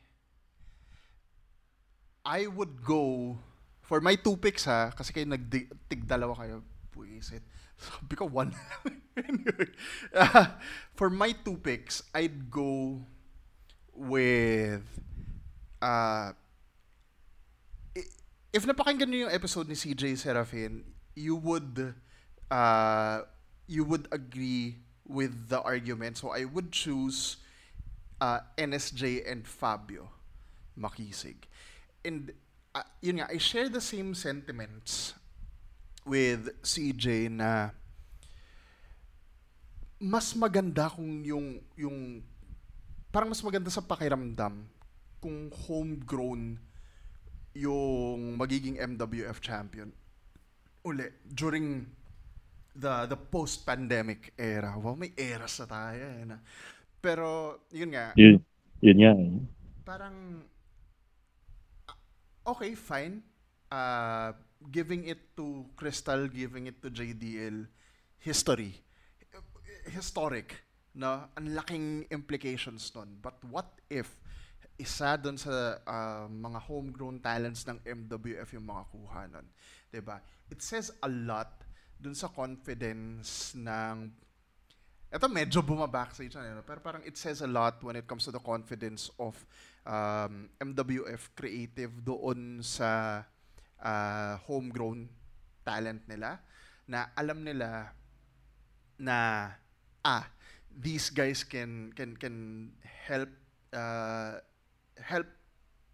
[2.25, 3.39] I would go,
[3.83, 6.65] for my two picks ha, kasi kayo nagtig-dalawa kayo,
[6.97, 7.45] buisit.
[7.85, 8.55] Sabi ko one
[9.19, 9.69] anyway,
[10.99, 13.05] for my two picks, I'd go
[13.93, 14.85] with,
[15.83, 16.33] uh,
[18.55, 20.87] if napakinggan niyo yung episode ni CJ Serafin,
[21.19, 21.99] you would
[22.55, 23.27] uh,
[23.67, 26.17] you would agree with the argument.
[26.17, 27.43] So I would choose
[28.25, 30.09] uh, NSJ and Fabio
[30.81, 31.45] Makisig.
[32.01, 32.33] And
[32.73, 35.13] uh, yun nga, I share the same sentiments
[36.09, 37.77] with CJ na
[40.01, 42.21] mas maganda kung yung yung
[43.09, 44.69] parang mas maganda sa pakiramdam
[45.23, 46.61] kung homegrown
[47.57, 49.89] yung magiging MWF champion
[50.85, 51.89] uli during
[52.77, 54.77] the the post-pandemic era.
[54.77, 56.05] Wow, may eras na tayo.
[56.05, 56.37] Eh, na.
[57.05, 58.41] Pero, yun nga, Yun,
[58.81, 59.13] yun nga.
[59.13, 59.37] eh.
[59.85, 60.17] parang,
[61.85, 61.99] ah,
[62.49, 63.21] okay, fine.
[63.69, 64.33] Uh,
[64.73, 67.69] giving it to Crystal, giving it to JDL,
[68.17, 68.73] history.
[69.85, 70.65] Historic.
[70.97, 71.29] No?
[71.37, 73.21] Ang laking implications nun.
[73.21, 74.17] But what if
[74.81, 79.47] isa doon sa ah, mga homegrown talents ng MWF yung mga kuha nun?
[80.01, 80.25] ba?
[80.49, 81.61] It says a lot
[82.01, 84.24] dun sa confidence ng
[85.15, 88.35] ito medyo bumabackstage na yun, pero parang it says a lot when it comes to
[88.35, 89.39] the confidence of
[89.87, 93.23] um, MWF Creative doon sa
[93.79, 95.07] uh, homegrown
[95.63, 96.43] talent nila
[96.91, 97.95] na alam nila
[98.99, 99.49] na
[100.03, 100.27] ah
[100.75, 103.31] these guys can can can help
[103.71, 104.43] uh,
[104.99, 105.31] help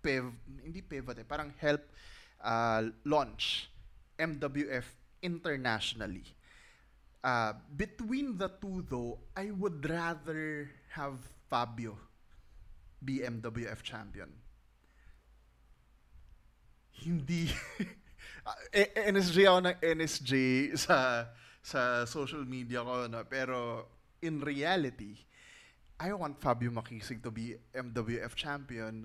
[0.00, 0.32] piv
[0.64, 1.84] hindi pivot eh, parang help
[2.40, 3.68] uh, launch
[4.16, 4.84] MWF
[5.20, 6.24] internationally.
[7.20, 11.98] Uh, between the two though, I would rather have Fabio
[13.04, 14.32] BMWF champion.
[16.96, 17.52] Hindi
[19.12, 20.32] NSJ ako ng NSJ
[20.76, 21.28] sa
[21.60, 23.84] sa social media ko no pero
[24.24, 25.16] in reality
[26.00, 29.04] I want Fabio Makisig to be MWF champion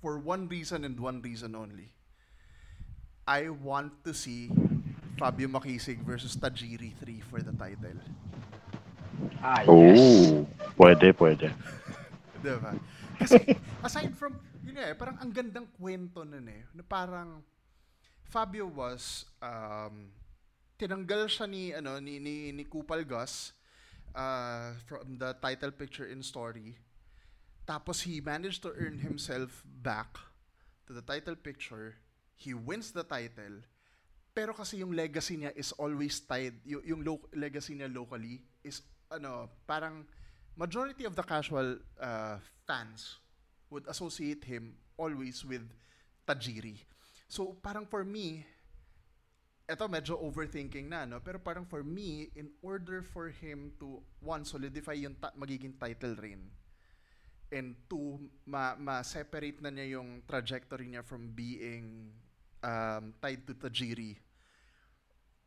[0.00, 1.92] for one reason and one reason only.
[3.28, 4.48] I want to see
[5.18, 7.98] Fabio Makisig versus Tajiri 3 for the title.
[9.42, 9.68] Ah, yes.
[9.68, 10.46] Oh,
[10.76, 11.52] pwede, pwede.
[12.44, 12.72] Diba?
[13.20, 13.36] Kasi,
[13.86, 17.44] aside from, yun eh, parang ang gandang kwento nun eh, na parang,
[18.24, 20.08] Fabio was, um,
[20.80, 23.52] tinanggal siya ni, ano, ni, ni, ni Kupal Gus,
[24.14, 26.76] uh, from the title picture in story.
[27.68, 30.18] Tapos he managed to earn himself back
[30.86, 31.96] to the title picture.
[32.34, 33.62] He wins the title.
[34.30, 38.82] Pero kasi yung legacy niya is always tied, yung, yung lo- legacy niya locally is,
[39.10, 40.06] ano, parang,
[40.56, 43.18] majority of the casual uh, fans
[43.70, 45.64] would associate him always with
[46.26, 46.78] Tajiri.
[47.30, 48.44] So parang for me,
[49.70, 51.22] eto medyo overthinking na, no?
[51.22, 56.18] Pero parang for me, in order for him to, one, solidify yung ta- magiging title
[56.18, 56.50] reign,
[57.54, 62.10] and two, ma- ma-separate na niya yung trajectory niya from being
[62.62, 64.16] um, tied to Tajiri,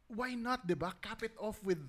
[0.07, 0.93] why not, di ba?
[1.01, 1.81] Cap it off with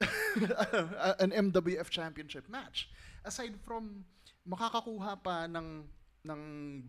[1.20, 2.88] an MWF Championship match.
[3.24, 4.04] Aside from
[4.46, 5.84] makakakuha pa ng
[6.26, 6.42] ng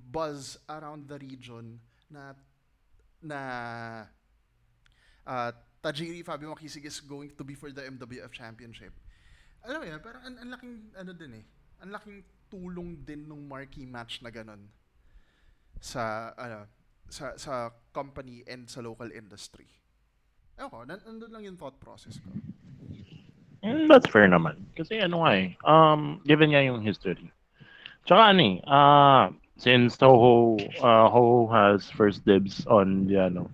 [0.10, 1.80] buzz around the region
[2.10, 2.34] na
[3.22, 3.40] na
[5.26, 8.94] uh, Tajiri Fabio Makisig is going to be for the MWF Championship.
[9.66, 11.46] Alam mo yan, parang ang, ang laking ano din eh.
[11.86, 14.66] Ang laking tulong din nung marquee match na ganun
[15.78, 16.66] sa ano
[17.10, 19.68] sa sa company and sa local industry.
[20.58, 22.30] Ewan ko, nan- nandun lang yung thought process ko.
[23.66, 24.70] Mm, that's fair naman.
[24.78, 27.30] Kasi ano nga eh, um, given nga yung history.
[28.06, 29.24] Tsaka ano eh, uh,
[29.58, 33.50] since Toho, uh, Ho has first dibs on, the, ano,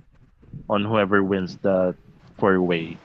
[0.69, 1.95] on whoever wins the
[2.37, 2.99] four-way.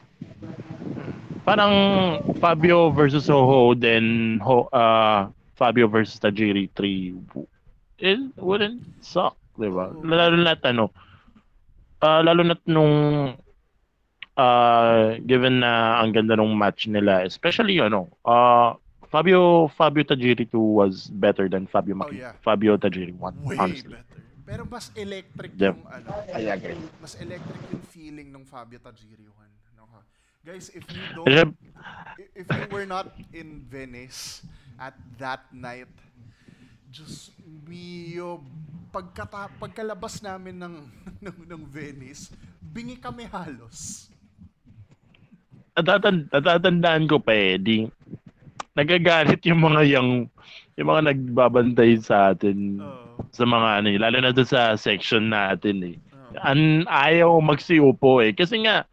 [1.47, 7.17] Parang Fabio versus Soho, then Ho, uh, Fabio versus Tajiri 3,
[7.99, 9.91] it wouldn't suck, di ba?
[9.93, 10.85] Lalo na ano,
[12.01, 12.95] uh, lalo na nung
[14.39, 18.75] uh, given na ang ganda ng match nila, especially ano, uh,
[19.09, 22.37] Fabio Fabio Tajiri 2 was better than Fabio Oh, Maki- yeah.
[22.45, 23.97] Fabio Tajiri 1, Way honestly.
[23.97, 24.21] better.
[24.49, 25.75] Pero mas electric Yep.
[25.77, 26.81] yung ano, I agree.
[27.01, 29.77] mas electric yung feeling ng Fabio Tajiri 1.
[29.77, 30.01] No, ha?
[30.41, 31.53] Guys, if you don't
[32.33, 34.41] if you were not in Venice
[34.81, 35.91] at that night,
[36.89, 37.33] just
[37.69, 38.41] mio,
[38.89, 40.75] pagkata, pagkalabas namin ng,
[41.25, 44.09] ng, ng Venice, bingi kami halos.
[45.79, 47.87] natatan- natatandaan ko pa eh, di,
[48.75, 50.11] nagagalit yung mga yung,
[50.75, 53.23] yung mga nagbabantay sa atin Oo.
[53.31, 55.97] sa mga ano, lalo na sa section natin eh.
[56.15, 56.35] Oo.
[56.43, 58.35] An ayaw magsiupo eh.
[58.35, 58.87] Kasi nga,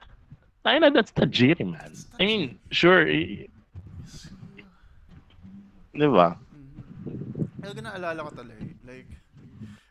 [0.61, 1.89] tayo na that's Tajiri, man.
[2.17, 3.49] I mean, sure, eh,
[5.95, 6.37] di ba?
[6.37, 7.65] Mhm.
[7.65, 9.09] Kaya naalala ko tuloy, like,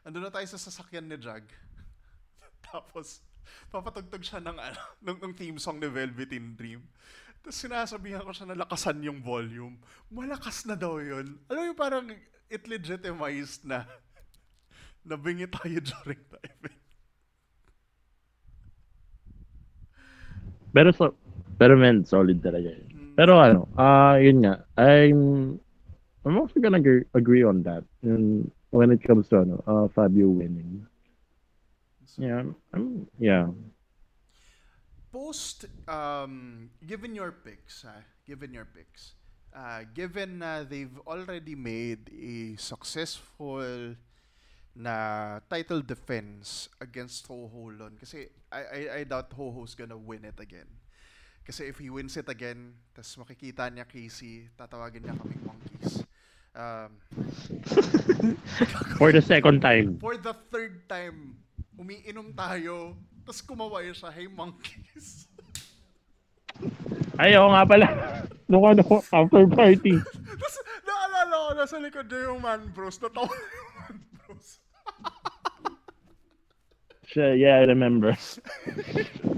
[0.04, 1.44] andun na tayo sa sasakyan ni Jag.
[2.68, 3.24] Tapos,
[3.72, 6.84] papatugtog siya ng, ano, ng, ng theme song ni Velveteen Dream.
[7.44, 9.76] Tapos sinasabihan ko siya na lakasan yung volume.
[10.08, 11.36] Malakas na daw yun.
[11.52, 12.06] Alam mo yung parang
[12.48, 13.84] it legitimized na
[15.08, 16.80] nabingi tayo during the event.
[20.72, 21.12] Pero so,
[21.60, 22.88] pero men, solid talaga yun.
[22.88, 23.12] Mm.
[23.12, 25.20] Pero ano, ah yun nga, I'm,
[26.24, 27.84] I'm also gonna agree, agree on that.
[28.00, 30.82] Yun, when it comes to ano, uh, Fabio winning.
[32.18, 33.46] Yeah, I'm, I'm- yeah.
[35.14, 39.14] post um given your picks ah, given your picks
[39.54, 43.94] uh, given na they've already made a successful
[44.74, 50.26] na title defense against Ho Lon kasi I, I I doubt Ho Ho's gonna win
[50.26, 50.66] it again
[51.46, 56.02] kasi if he wins it again tas makikita niya Casey tatawagin niya kaming monkeys
[56.58, 56.98] um,
[58.98, 60.00] For the second time.
[60.00, 61.36] for the third time
[61.74, 62.94] umiinom tayo
[63.26, 65.26] tas kumaway siya hey monkeys
[67.18, 67.88] Ay, oo nga pala.
[68.50, 69.94] Nung ano, after party.
[70.38, 72.98] Tapos, naalala ko, nasa likod niya yung man bros.
[72.98, 74.48] Natawa na yung man bros.
[77.14, 78.18] Siya, yeah, I remember.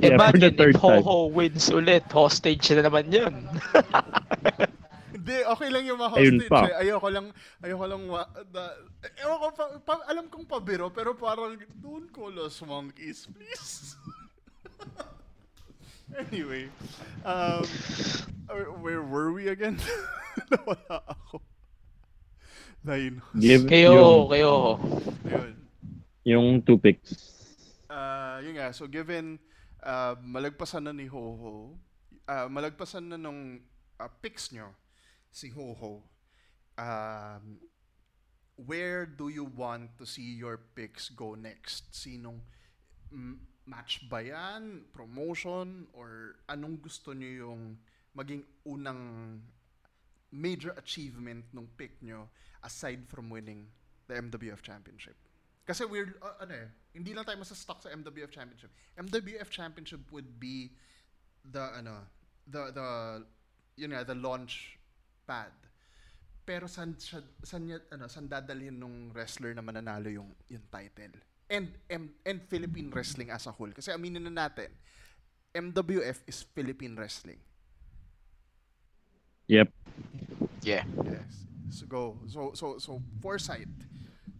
[0.00, 3.34] Yeah, for the Imagine third if Ho-Ho wins ulit, hostage na naman yun.
[5.26, 6.46] Hindi, okay lang yung Ayun ma-hostage.
[6.46, 6.70] pa.
[6.70, 6.86] Eh.
[6.86, 7.26] Ayoko lang,
[7.58, 8.78] ayoko lang, ma- da,
[9.26, 13.98] ewan ko, pa, pa- alam kong pabiro, pero parang, don't call us monkeys, please.
[16.30, 16.70] anyway,
[17.26, 17.66] um,
[18.78, 19.74] where, were we again?
[20.54, 21.42] Nawala ako.
[22.86, 23.18] Nine.
[23.34, 24.52] Give kayo, yung, kayo.
[25.26, 25.54] Ayun.
[26.22, 27.18] yung two picks.
[27.90, 29.42] Uh, yun nga, so given
[29.82, 31.74] uh, malagpasan na ni Hoho,
[32.30, 33.58] uh, malagpasan na nung
[33.98, 34.70] uh, picks nyo,
[35.36, 36.00] si Hoho,
[36.80, 37.60] um,
[38.56, 41.92] where do you want to see your picks go next?
[41.92, 42.40] Sinong
[43.68, 44.88] match ba yan?
[44.96, 45.92] Promotion?
[45.92, 47.76] Or anong gusto nyo yung
[48.16, 49.44] maging unang
[50.32, 52.32] major achievement nung pick nyo
[52.64, 53.68] aside from winning
[54.08, 55.20] the MWF Championship?
[55.68, 58.72] Kasi we're, uh, ano eh, hindi lang tayo masa-stuck sa MWF Championship.
[58.96, 60.72] MWF Championship would be
[61.44, 62.08] the, ano,
[62.48, 62.88] the, the,
[63.76, 64.75] yun nga, the launch
[65.26, 65.52] pad.
[66.46, 66.94] Pero san,
[67.42, 71.18] san, niya- ano, san dadalhin nung wrestler na mananalo yung, yung title?
[71.50, 73.74] And, and, and Philippine wrestling as a whole.
[73.74, 74.70] Kasi aminin na natin,
[75.50, 77.42] MWF is Philippine wrestling.
[79.46, 79.70] Yep.
[80.62, 80.84] Yeah.
[81.06, 81.46] Yes.
[81.70, 82.18] So go.
[82.26, 83.70] So so so foresight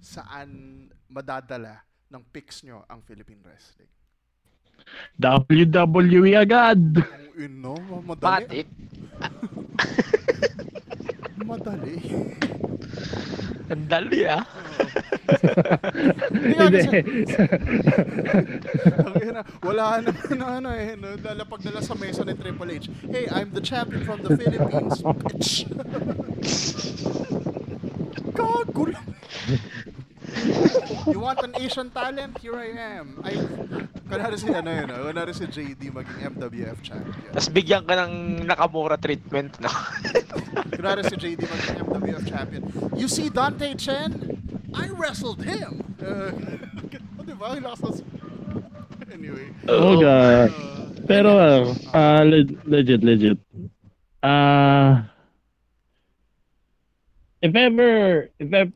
[0.02, 3.90] saan madadala ng picks nyo ang Philippine wrestling?
[5.18, 6.78] WWE agad!
[7.02, 7.74] Ang ino,
[8.06, 8.62] madali.
[8.62, 8.68] Patik.
[11.46, 11.94] Madali.
[13.70, 14.42] Ang dali ah.
[16.34, 16.82] Hindi.
[19.62, 20.10] Wala na
[20.58, 20.98] ano eh.
[20.98, 21.14] No?
[21.18, 22.90] Lalapag nila sa mesa ni Triple H.
[23.06, 25.66] Hey, I'm the champion from the Philippines, bitch.
[28.36, 29.06] Gago lang.
[31.12, 32.38] You want an Asian talent?
[32.42, 33.18] Here I am.
[33.22, 33.38] Ay,
[34.06, 35.06] kunwari si ano yun, no?
[35.08, 37.30] kunwari si JD maging MWF champion.
[37.32, 39.70] Tapos bigyan ka ng nakamura treatment, no?
[40.76, 42.62] Kunwari si JD maging MWF champion.
[42.98, 44.12] You see Dante Chen?
[44.74, 45.80] I wrestled him.
[46.02, 46.34] Uh,
[47.26, 47.56] di ba?
[47.58, 48.14] Lakas ng-
[49.10, 49.48] Anyway.
[49.70, 50.50] Oh, God.
[50.52, 50.76] Uh,
[51.06, 51.30] Pero,
[51.94, 53.38] ah, le- legit, legit.
[54.20, 55.06] Ah,
[57.40, 58.74] if ever, if ever,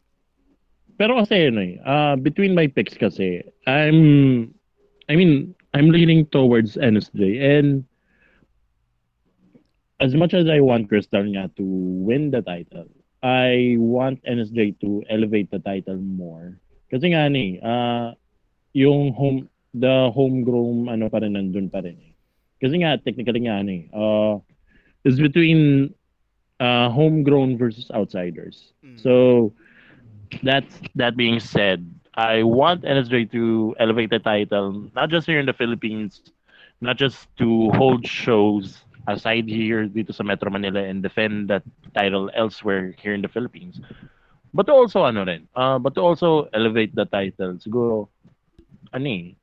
[1.00, 4.52] pero kasi ano eh, ah, between my picks kasi, I'm,
[5.08, 7.88] I mean, I'm leaning towards NSJ and
[9.96, 11.64] as much as I want Crystal nga to
[12.04, 12.84] win the title,
[13.24, 16.60] I want NSJ to elevate the title more.
[16.92, 18.12] Kasi nga ni, ah,
[18.76, 22.12] yung home, the homegrown ano pa rin nandun pa rin eh.
[22.60, 24.36] Kasi nga, technically nga eh, uh,
[25.08, 25.96] it's between
[26.60, 28.76] uh, homegrown versus outsiders.
[28.84, 29.00] Mm.
[29.00, 29.56] So,
[30.42, 35.46] that's that being said, I want NSJ to elevate the title, not just here in
[35.46, 36.22] the Philippines,
[36.80, 41.62] not just to hold shows aside here dito sa Metro Manila and defend that
[41.94, 43.80] title elsewhere here in the Philippines.
[44.52, 47.54] But to also ano rin, uh, but to also elevate the title.
[47.62, 48.08] Siguro,
[48.92, 49.34] eh,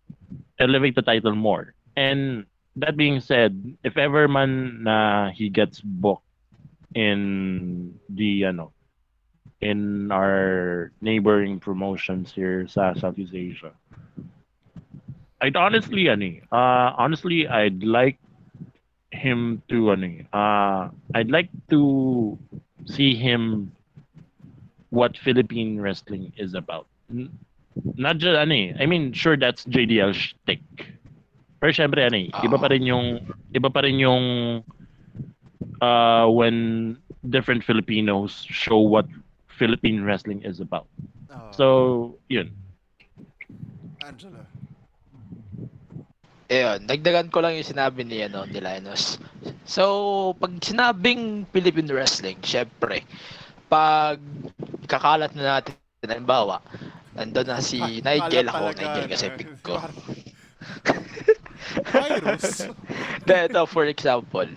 [0.59, 1.73] elevate the title more.
[1.95, 6.27] And that being said, if ever man na he gets booked
[6.93, 8.76] in the ano
[9.61, 13.73] in our neighboring promotions here sa Southeast Asia.
[15.41, 18.17] I'd honestly eh, uh honestly I'd like
[19.11, 22.37] him to eh, uh I'd like to
[22.85, 23.71] see him
[24.89, 26.87] what Philippine wrestling is about.
[27.97, 30.61] Not just eh, I mean sure that's JDL shtick.
[31.57, 34.25] Pero syempre ano eh, iba pa rin yung iba pa rin yung
[35.81, 36.97] uh when
[37.29, 39.05] different Filipinos show what
[39.57, 40.85] Philippine wrestling is about.
[41.33, 42.53] uh, So, yun.
[44.05, 44.45] Angela.
[46.47, 49.19] Ayun, dagdagan ko lang yung sinabi ni, ano, ni Linus.
[49.67, 53.03] So, pag sinabing Philippine Wrestling, syempre,
[53.67, 54.15] pag
[54.87, 55.75] kakalat na natin,
[56.07, 56.63] halimbawa,
[57.19, 59.75] nandun na si Ah, Nigel ako, talaga, Nigel kasi ano, pick ko.
[61.91, 62.71] Virus.
[63.27, 64.47] De, ito, for example,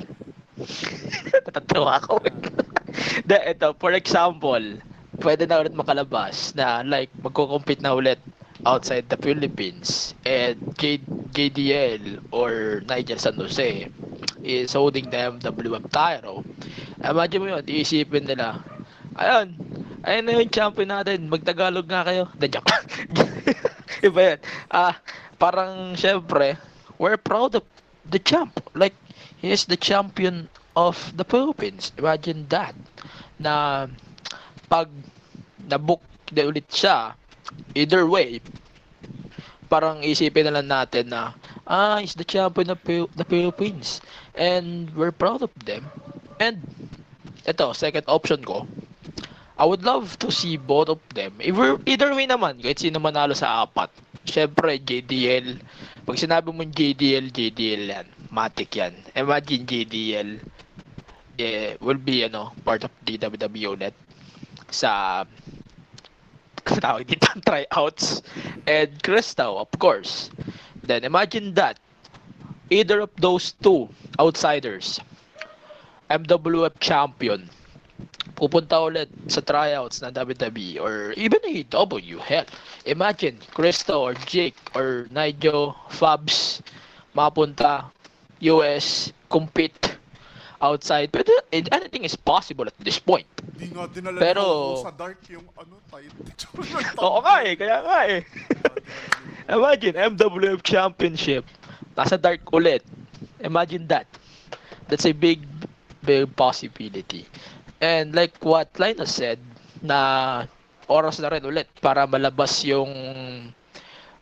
[1.44, 2.22] natatawa ako.
[3.26, 4.62] De, ito, for example,
[5.22, 8.20] pwede na ulit makalabas na like, magko-compete na ulit
[8.66, 13.88] outside the Philippines and J- JDL or Nigel San Jose
[14.42, 16.44] is holding the MWF title.
[17.04, 18.60] Imagine mo yun, iisipin nila,
[19.16, 19.56] ayun,
[20.04, 22.24] ayun na yung champion natin, magtagalog nga kayo.
[22.36, 22.68] The joke.
[24.06, 24.40] Iba yan.
[24.72, 24.94] Ah,
[25.40, 26.56] parang syempre,
[26.98, 27.64] we're proud of
[28.08, 28.60] the champ.
[28.74, 28.96] Like,
[29.36, 31.92] he is the champion of the Philippines.
[31.98, 32.74] Imagine that.
[33.40, 33.86] Na
[34.70, 34.86] pag
[35.66, 36.00] nabook
[36.30, 37.18] na ulit siya,
[37.74, 38.38] either way,
[39.66, 41.34] parang isipin na lang natin na,
[41.66, 43.98] ah, he's the champion of the Philippines.
[44.38, 45.90] And we're proud of them.
[46.38, 46.62] And,
[47.46, 48.66] ito, second option ko,
[49.58, 51.36] I would love to see both of them.
[51.42, 53.92] Either, either way naman, kahit sino manalo sa apat.
[54.24, 55.60] Siyempre, JDL.
[56.06, 58.06] Pag sinabi mo JDL, JDL yan.
[58.30, 58.94] Matic yan.
[59.18, 60.30] Imagine JDL
[61.36, 63.94] eh, will be, ano, part of the WWE ulit
[64.74, 65.24] sa
[66.78, 68.22] tawag dito, tryouts.
[68.66, 70.30] And Crystal, of course.
[70.82, 71.78] Then imagine that.
[72.70, 73.90] Either of those two
[74.22, 75.02] outsiders,
[76.06, 77.50] MWF champion,
[78.38, 82.46] pupunta ulit sa tryouts ng WWE or even AEW, hell.
[82.86, 86.62] Imagine, Crystal or Jake or Nigel, Fabs,
[87.12, 87.90] mapunta
[88.40, 89.99] US, compete
[90.60, 91.12] outside.
[91.12, 93.26] But anything is possible at this point.
[93.56, 96.24] Di nga dinala Pero- niyo sa dark yung ano, title.
[97.04, 98.20] Oo nga eh, kaya nga eh.
[99.56, 101.42] Imagine, MWF Championship.
[101.98, 102.84] Nasa dark ulit.
[103.42, 104.06] Imagine that.
[104.86, 105.42] That's a big,
[106.04, 107.26] big possibility.
[107.80, 109.40] And like what Linus said,
[109.80, 110.44] na
[110.86, 112.90] oras na rin ulit para malabas yung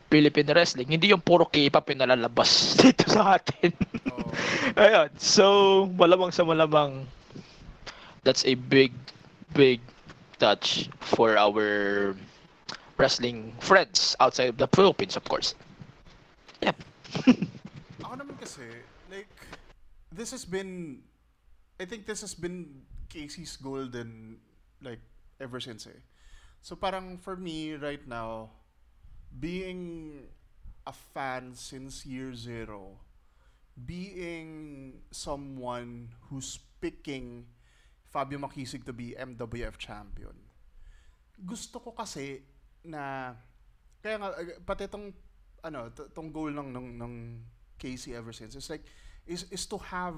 [0.09, 0.89] Philippine Wrestling.
[0.89, 3.71] Hindi yung puro K-pop yung nalalabas dito sa atin.
[4.09, 4.33] Oo.
[4.75, 5.09] Ayun.
[5.21, 5.45] So,
[5.93, 7.05] malamang sa malamang,
[8.25, 8.91] that's a big,
[9.53, 9.79] big
[10.41, 12.17] touch for our
[12.97, 15.53] wrestling friends outside of the Philippines, of course.
[16.65, 16.75] Yep.
[18.03, 18.65] Ako naman kasi,
[19.07, 19.29] like,
[20.11, 20.99] this has been,
[21.79, 24.41] I think this has been Casey's golden,
[24.81, 24.99] like,
[25.39, 26.01] ever since eh.
[26.61, 28.51] So parang for me right now,
[29.33, 30.25] being
[30.85, 32.97] a fan since year zero,
[33.77, 37.45] being someone who's picking
[38.09, 40.33] Fabio Makisig to be MWF champion,
[41.45, 42.41] gusto ko kasi
[42.83, 43.35] na
[44.01, 45.11] kaya nga eh, pati itong
[45.59, 47.13] ano t- tong goal ng ng ng
[47.75, 48.83] Casey ever since is like
[49.27, 50.15] is is to have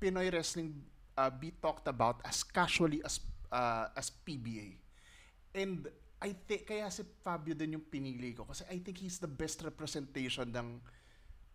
[0.00, 0.72] Pinoy wrestling
[1.18, 3.18] uh, be talked about as casually as
[3.50, 4.78] uh, as PBA.
[5.54, 9.30] And I think kaya si Fabio din yung pinili ko kasi I think he's the
[9.30, 10.82] best representation ng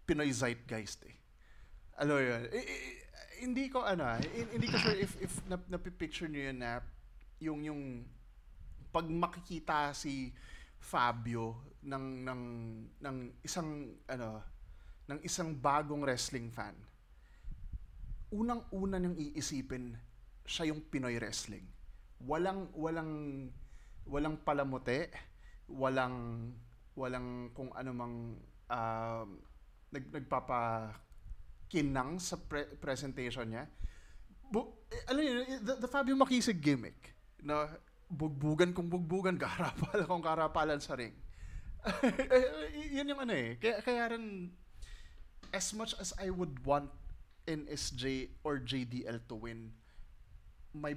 [0.07, 1.15] Pinoy zeitgeist eh.
[1.99, 2.43] Alam yun?
[2.51, 2.99] I- i-
[3.43, 6.79] hindi ko ano, ah, hi- hindi ko sure if if nap, napipicture niyo yun na
[7.43, 7.81] yung yung
[8.95, 10.31] pag makikita si
[10.79, 12.41] Fabio ng ng
[13.03, 14.39] ng isang ano
[15.11, 16.75] ng isang bagong wrestling fan
[18.33, 19.93] unang-una niyang iisipin
[20.43, 21.63] siya yung Pinoy wrestling.
[22.25, 23.11] Walang walang
[24.07, 25.07] walang palamuti,
[25.71, 26.51] walang
[26.93, 28.15] walang kung ano mang
[28.69, 29.27] um,
[29.89, 30.93] nag, nagpapa
[31.69, 33.65] kinang sa pre- presentation niya.
[34.53, 35.33] Bu- eh, alam niyo,
[35.65, 37.65] the, the Fabio Makisig gimmick na
[38.13, 41.13] bugbugan kung bugbugan, karapalan kung karapalan sa ring.
[42.23, 43.59] Eh, yun yung ano eh.
[43.59, 44.53] Kaya, kaya rin,
[45.51, 46.87] as much as I would want
[47.43, 49.75] NSJ or JDL to win,
[50.71, 50.95] my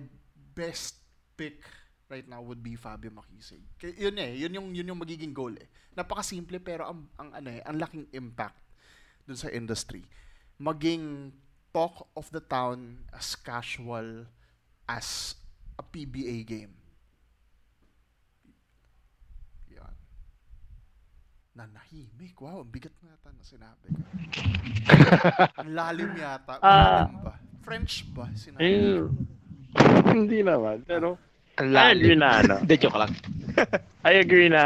[0.55, 1.03] best
[1.35, 1.59] pick
[2.07, 3.63] right now would be Fabio Makisig.
[3.83, 5.67] Yun eh, yun yung yun yung magiging goal eh.
[5.99, 8.59] Napakasimple pero ang ang ano eh, ang laking impact
[9.27, 10.07] dun sa industry.
[10.63, 11.35] Maging
[11.75, 14.25] talk of the town as casual
[14.87, 15.35] as
[15.77, 16.73] a PBA game.
[19.75, 19.97] Yan.
[21.59, 22.39] Nanahimik.
[22.39, 24.01] Wow, ang bigat na yata na sinabi ko.
[25.61, 26.63] ang lalim yata.
[26.63, 27.35] Malalim ba?
[27.67, 28.31] French ba?
[28.33, 29.03] Sinabi Eh,
[30.15, 30.87] hindi naman.
[30.87, 31.21] Pero,
[31.57, 32.55] Ang I agree na ano.
[32.63, 33.13] Hindi, joke lang.
[34.09, 34.63] I agree na,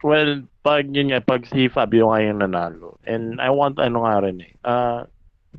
[0.00, 4.22] well, pag yun nga, pag si Fabio nga yung nanalo, and I want, ano nga
[4.22, 5.04] rin eh, ah,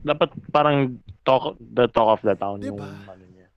[0.02, 0.98] dapat parang
[1.28, 2.90] talk, the talk of the town yung, Diba?
[3.12, 3.48] ano niya,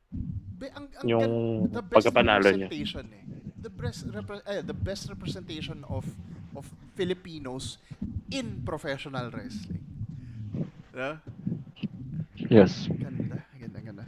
[0.58, 1.26] Be, ang, ang yung
[1.70, 2.68] the best pagkapanalo niya.
[2.68, 3.24] eh.
[3.58, 6.06] The best repre- eh, the best representation of
[6.54, 6.66] of
[6.98, 7.78] Filipinos
[8.30, 9.82] in professional wrestling.
[10.94, 11.22] Yeah?
[12.50, 12.86] Yes.
[12.90, 14.04] Ganda, ganda, ganda.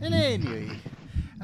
[0.00, 0.68] And anyway,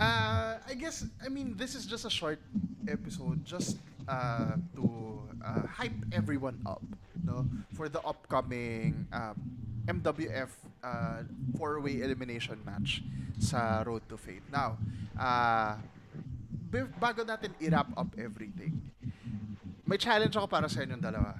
[0.00, 2.40] uh, I guess, I mean, this is just a short
[2.88, 3.78] episode just
[4.08, 6.82] uh, to uh, hype everyone up,
[7.24, 9.36] no, for the upcoming um,
[9.86, 10.48] MWF
[10.82, 11.22] uh,
[11.58, 13.02] four-way elimination match
[13.38, 14.42] sa Road to Fate.
[14.52, 14.78] Now,
[15.18, 15.76] uh,
[16.70, 18.80] be- bago natin i-wrap up everything,
[19.86, 21.34] may challenge ako para sa inyong dalawa.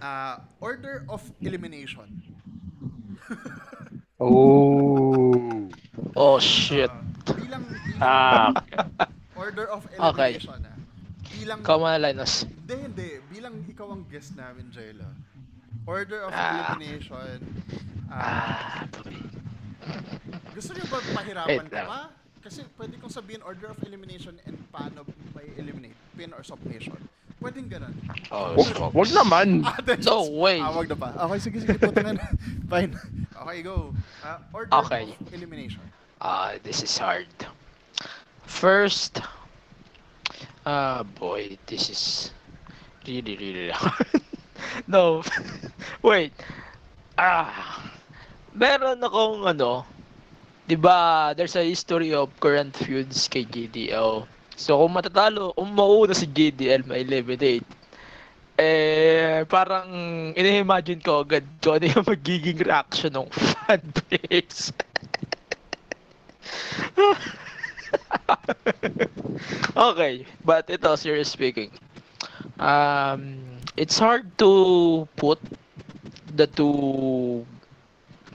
[0.00, 2.08] Uh, order of elimination.
[4.20, 5.70] Oh.
[6.14, 6.92] Oh, shit.
[6.92, 7.09] Uh, bilang, bilang
[8.00, 8.50] Ah,
[9.36, 10.40] order of Okay.
[10.40, 10.76] elimination ah.
[11.30, 12.44] Bilang Come on, Linus.
[12.44, 13.08] Hindi, hindi.
[13.28, 15.08] Bilang ikaw ang guest namin, Jayla.
[15.86, 16.74] Order of Ah.
[16.76, 17.38] elimination.
[18.12, 18.84] ah, Ah,
[20.52, 21.88] gusto niyo ba pahirapan Wait ka lang.
[21.88, 22.00] pa?
[22.40, 25.96] Kasi pwede kong sabihin order of elimination and paano may eliminate.
[26.12, 26.96] Pin or submission.
[27.40, 27.96] Pwedeng ganun.
[28.28, 29.64] oh, wag, wag naman.
[29.64, 30.60] Ah, then No just- way.
[30.60, 31.08] Ah, wag na pa.
[31.24, 31.72] Okay, sige, sige.
[31.80, 32.24] Puto nga na.
[32.72, 32.92] Fine.
[33.32, 33.96] Okay, go.
[34.20, 35.16] Ah, order Okay.
[35.16, 35.80] of elimination.
[36.20, 37.28] Ah, this is hard.
[38.50, 39.22] First,
[40.66, 42.34] ah boy, this is
[43.06, 44.10] really, really hard.
[44.90, 45.22] no,
[46.02, 46.34] wait.
[47.14, 47.78] Ah,
[48.52, 49.86] meron akong ano,
[50.66, 54.26] di ba, there's a history of current feuds kay GDL.
[54.58, 57.64] So, kung matatalo, kung mauna si GDL, may eliminate.
[58.60, 59.88] Eh, parang
[60.36, 63.80] ini-imagine ko agad kung ano yung magiging reaction ng fan
[64.10, 64.74] base.
[69.90, 71.70] okay, but ito, serious speaking.
[72.60, 73.40] Um,
[73.76, 75.40] it's hard to put
[76.36, 77.46] the two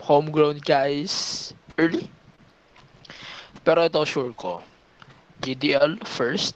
[0.01, 2.09] homegrown guys early.
[3.65, 4.61] Pero ito sure ko.
[5.41, 6.53] GDL first.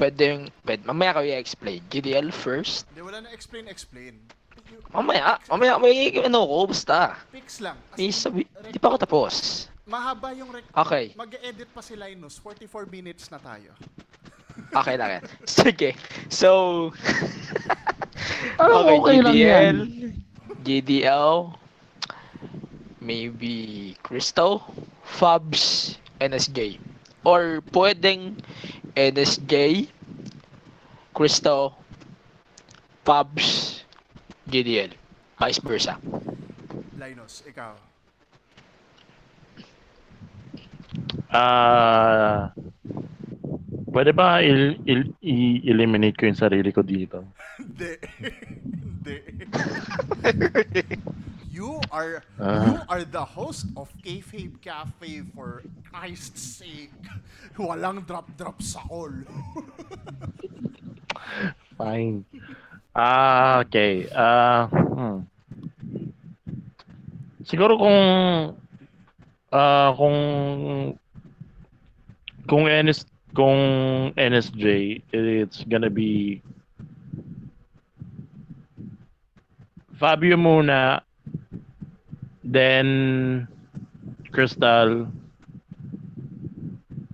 [0.00, 1.84] Pwedeng, pwede, mamaya ko i-explain.
[1.92, 2.88] GDL first.
[2.92, 4.16] Hindi, wala na explain, explain.
[4.90, 7.20] Mamaya, mamaya, may ano ko, basta.
[7.30, 7.76] Picks lang.
[7.94, 9.68] May sabi, di pa ako tapos.
[9.90, 11.10] Mahaba yung rec- Okay.
[11.18, 12.38] Mag-edit pa si Linus.
[12.38, 13.74] 44 minutes na tayo.
[14.70, 15.22] Okay lang yan.
[15.42, 15.96] Sige.
[16.28, 16.90] So,
[18.54, 19.74] Ah, okay lang yan.
[20.60, 21.56] GDL,
[23.00, 24.62] maybe Crystal,
[25.02, 26.78] Fabs, NSJ.
[27.24, 28.36] Or pwedeng
[28.94, 29.88] NSJ,
[31.10, 31.74] Crystal,
[33.02, 33.82] Fabs,
[34.46, 34.92] GDL.
[35.34, 35.96] Vice versa.
[36.94, 37.74] Linus, ikaw.
[41.30, 42.50] Ah,
[43.94, 47.22] pwede ba il, il, i-eliminate ko yung sarili ko dito?
[47.58, 47.92] Hindi.
[48.18, 49.16] Hindi.
[51.54, 52.66] you are Ah.
[52.66, 56.94] you are the host of Kayfabe Cafe for Christ's sake.
[57.54, 59.12] Walang drop-drop sa all.
[61.78, 62.24] Fine.
[62.90, 64.08] Ah, okay.
[64.10, 65.22] Ah, hmm.
[67.46, 68.00] Siguro kung
[69.50, 70.18] ah kung
[72.50, 76.42] kung NS kung NSJ it's gonna be
[79.94, 81.06] Fabio muna
[82.42, 83.46] then
[84.34, 85.06] Crystal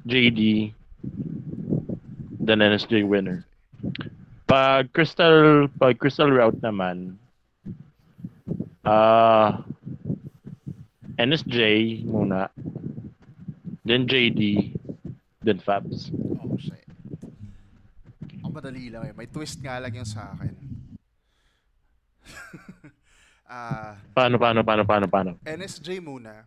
[0.08, 0.72] JD
[2.40, 3.44] then NSJ winner.
[4.46, 7.20] Pag crystal pag crystal route naman
[8.86, 9.60] ah
[11.20, 12.48] NSJ muna
[13.84, 14.72] then JD
[15.46, 16.10] then Fabs.
[16.42, 16.82] Oh, shit.
[18.42, 19.14] Ang madali lang eh.
[19.14, 20.54] May twist nga lang yung sa akin.
[23.46, 25.30] Ah, Paano paano paano paano paano?
[25.46, 26.42] NSJ muna.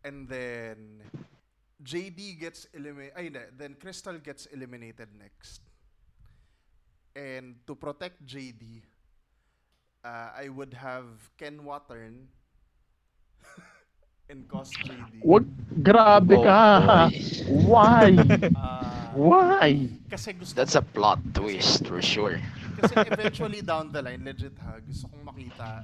[0.00, 1.04] And then
[1.76, 3.12] JD gets eliminated.
[3.20, 3.44] Ay, hindi.
[3.52, 5.60] Then Crystal gets eliminated next.
[7.12, 8.80] And to protect JD,
[10.00, 12.32] uh, I would have Ken Watern
[14.30, 15.26] and cost JD.
[15.26, 15.44] Wag
[15.82, 16.62] grabe Oh, ka.
[17.10, 17.10] boy.
[17.66, 18.08] Why?
[18.54, 19.90] Ah, Why?
[20.06, 22.38] kasi gusto That's a plot twist for sure.
[22.78, 25.82] Kasi eventually down the line, legit ha, gusto kong makita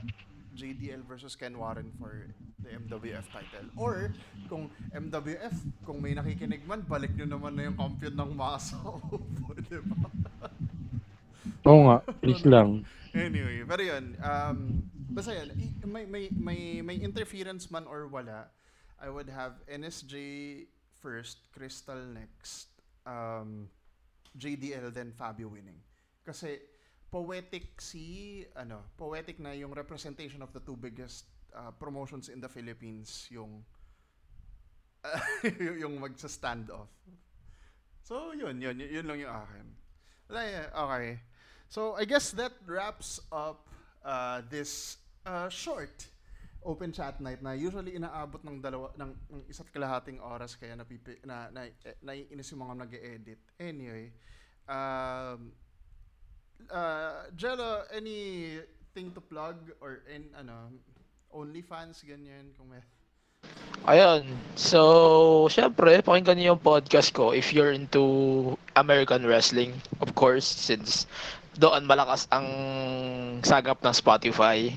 [0.55, 2.30] JDL versus Ken Warren for
[2.62, 3.66] the MWF title.
[3.76, 4.14] Or,
[4.49, 5.53] kung MWF,
[5.84, 8.78] kung may nakikinig man, balik nyo naman na yung champion ng masa.
[9.68, 10.07] di ba?
[11.66, 12.86] Oo nga, please lang.
[13.11, 14.59] Anyway, pero yun, um,
[15.11, 18.49] basta yun, i- may, may, may, may interference man or wala,
[19.01, 20.67] I would have NSJ
[21.01, 22.69] first, Crystal next,
[23.05, 23.69] um,
[24.39, 25.81] JDL, then Fabio winning.
[26.25, 26.59] Kasi,
[27.11, 32.49] poetic si, ano, poetic na yung representation of the two biggest uh, promotions in the
[32.49, 33.63] Philippines, yung,
[35.83, 36.91] yung magsa-stand off.
[38.03, 39.67] So, yun, yun, yun, lang yung akin.
[40.31, 41.19] Okay.
[41.69, 43.66] So, I guess that wraps up
[44.07, 46.07] uh, this uh, short
[46.67, 51.19] open chat night na usually inaabot ng dalawa ng, ng isa't kalahating oras kaya napipi
[51.23, 53.41] na na, eh, naiinis yung mga nag-edit.
[53.59, 54.11] Anyway,
[54.67, 55.55] um
[56.71, 60.75] uh Jello, anything to plug or in ano
[61.31, 62.83] OnlyFans ganyan kung may
[63.87, 64.27] Ayun.
[64.59, 71.07] So, syempre, pakinggan niyo yung podcast ko if you're into American wrestling, of course, since
[71.57, 72.47] doon malakas ang
[73.43, 74.73] sagap ng Spotify.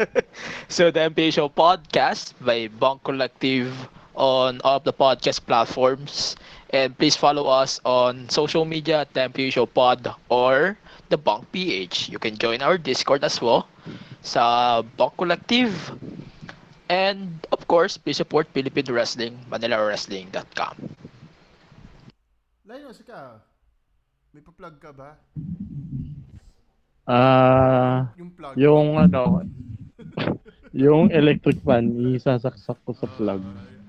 [0.68, 3.72] so, the MPA Show podcast by Bunk Collective
[4.14, 6.36] on all of the podcast platforms.
[6.70, 10.78] And please follow us on social media at the MPA Show Pod or
[11.10, 12.08] the Bunk PH.
[12.08, 13.66] You can join our Discord as well
[14.22, 15.74] sa Bunk Collective.
[16.90, 20.74] And of course, please support Philippine Wrestling, ManilaWrestling.com.
[22.66, 23.38] Linus, ikaw.
[24.30, 25.18] May pa-plug ka ba?
[27.10, 28.54] Ah, Yung plug.
[28.54, 29.42] yung ano,
[30.86, 33.42] yung electric fan, isasaksak ko sa plug.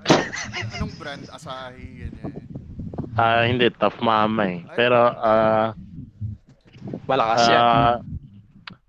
[0.09, 1.21] Ay, anong brand?
[1.29, 2.33] Asahi, ganyan.
[3.13, 4.65] Ah, hindi, tough mama eh.
[4.73, 5.77] Pero, ah,
[7.05, 7.61] Malakas yan.
[7.61, 7.93] Uh,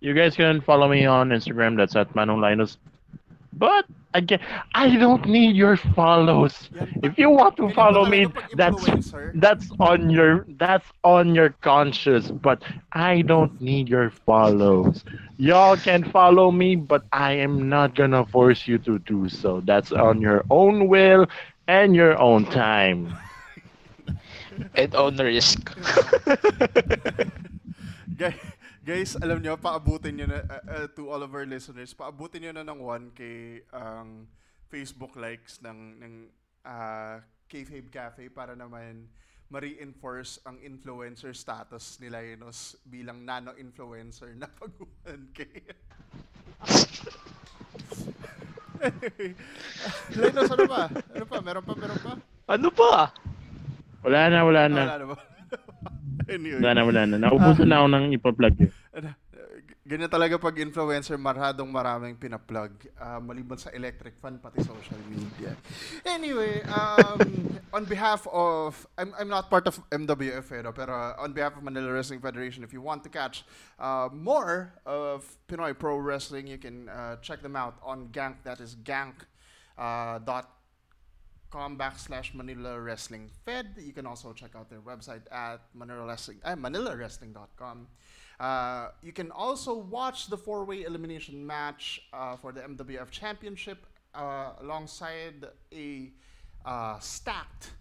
[0.00, 1.76] you guys can follow me on Instagram.
[1.76, 2.80] That's at Manong Linus.
[3.52, 3.84] But
[4.14, 4.40] again,
[4.74, 6.70] I don't need your follows.
[7.02, 9.32] If you want to follow me, that's influencer?
[9.32, 12.30] that's on your that's on your conscience.
[12.30, 15.04] But I don't need your follows.
[15.36, 19.60] Y'all can follow me, but I am not gonna force you to do so.
[19.60, 21.26] That's on your own will
[21.66, 23.16] and your own time.
[24.74, 25.76] And on risk.
[28.16, 28.34] Guys,
[28.82, 32.52] guys, alam nyo, paabutin nyo na, uh, uh, to all of our listeners, paabutin nyo
[32.58, 33.22] na ng 1K
[33.70, 34.26] ang
[34.66, 36.14] Facebook likes ng, ng
[36.66, 39.06] uh, Kayfabe Cafe para naman
[39.52, 44.74] ma-reinforce ang influencer status ni Linus bilang nano-influencer na pag
[45.06, 45.40] 1K.
[50.18, 50.90] Linus, ano ba?
[50.90, 51.38] Ano pa?
[51.38, 52.12] Meron pa, meron pa?
[52.50, 53.14] ano ba?
[54.02, 54.82] Wala na, wala na.
[54.82, 55.31] Wala na ba?
[56.28, 56.60] Anyway.
[56.60, 57.16] Wala na, wala na.
[57.18, 58.70] Naubusan na ako ng ipa-plug eh.
[58.92, 59.10] ano,
[59.82, 62.70] ganyan talaga pag influencer, maradong maraming pinaplug.
[62.94, 65.58] Uh, maliban sa electric fan, pati social media.
[66.06, 67.20] Anyway, um,
[67.76, 71.62] on behalf of, I'm, I'm not part of MWF, eh, no, pero on behalf of
[71.62, 73.44] Manila Wrestling Federation, if you want to catch
[73.78, 78.36] uh, more of Pinoy Pro Wrestling, you can uh, check them out on Gank.
[78.44, 79.26] That is gank
[79.76, 80.20] uh,
[81.52, 83.74] facebook.com backslash Manila Wrestling Fed.
[83.78, 87.86] You can also check out their website at Manila Wrestling, uh, ManilaWrestling.com.
[88.40, 94.52] Uh, you can also watch the four-way elimination match uh, for the MWF Championship uh,
[94.60, 96.10] alongside a
[96.64, 97.72] uh, stacked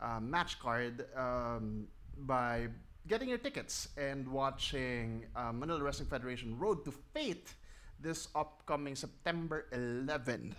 [0.00, 1.86] uh, match card um,
[2.18, 2.68] by
[3.08, 7.54] getting your tickets and watching uh, Manila Wrestling Federation Road to Fate
[8.00, 10.56] this upcoming September 11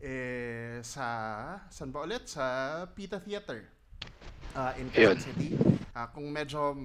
[0.00, 1.06] eh, sa
[1.70, 2.28] saan ba ulit?
[2.28, 3.64] Sa Pita Theater
[4.56, 5.20] uh, in Quezon.
[5.20, 5.50] City.
[5.96, 6.76] Ah, kung medyo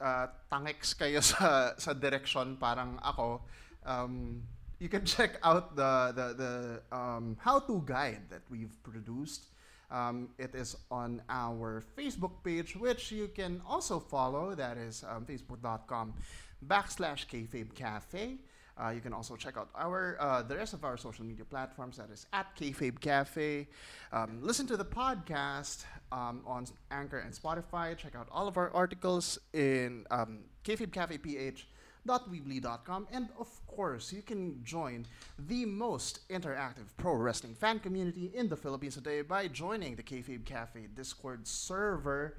[0.00, 3.42] uh, tangex kayo sa sa direction parang ako,
[3.86, 4.42] um,
[4.78, 6.52] you can check out the the the
[6.90, 9.50] um, how-to guide that we've produced.
[9.94, 14.56] Um, it is on our Facebook page, which you can also follow.
[14.56, 16.18] That is um, facebook.com
[16.58, 18.42] backslash kayfabe cafe.
[18.76, 21.96] Uh, you can also check out our uh, the rest of our social media platforms.
[21.96, 23.68] That is at kayfabe cafe.
[24.12, 27.96] Um, listen to the podcast um, on Anchor and Spotify.
[27.96, 31.66] Check out all of our articles in um, kayfabe cafe ph
[32.06, 35.06] www.weebly.com and of course you can join
[35.38, 40.44] the most interactive pro wrestling fan community in the Philippines today by joining the Kayfabe
[40.44, 42.36] Cafe Discord server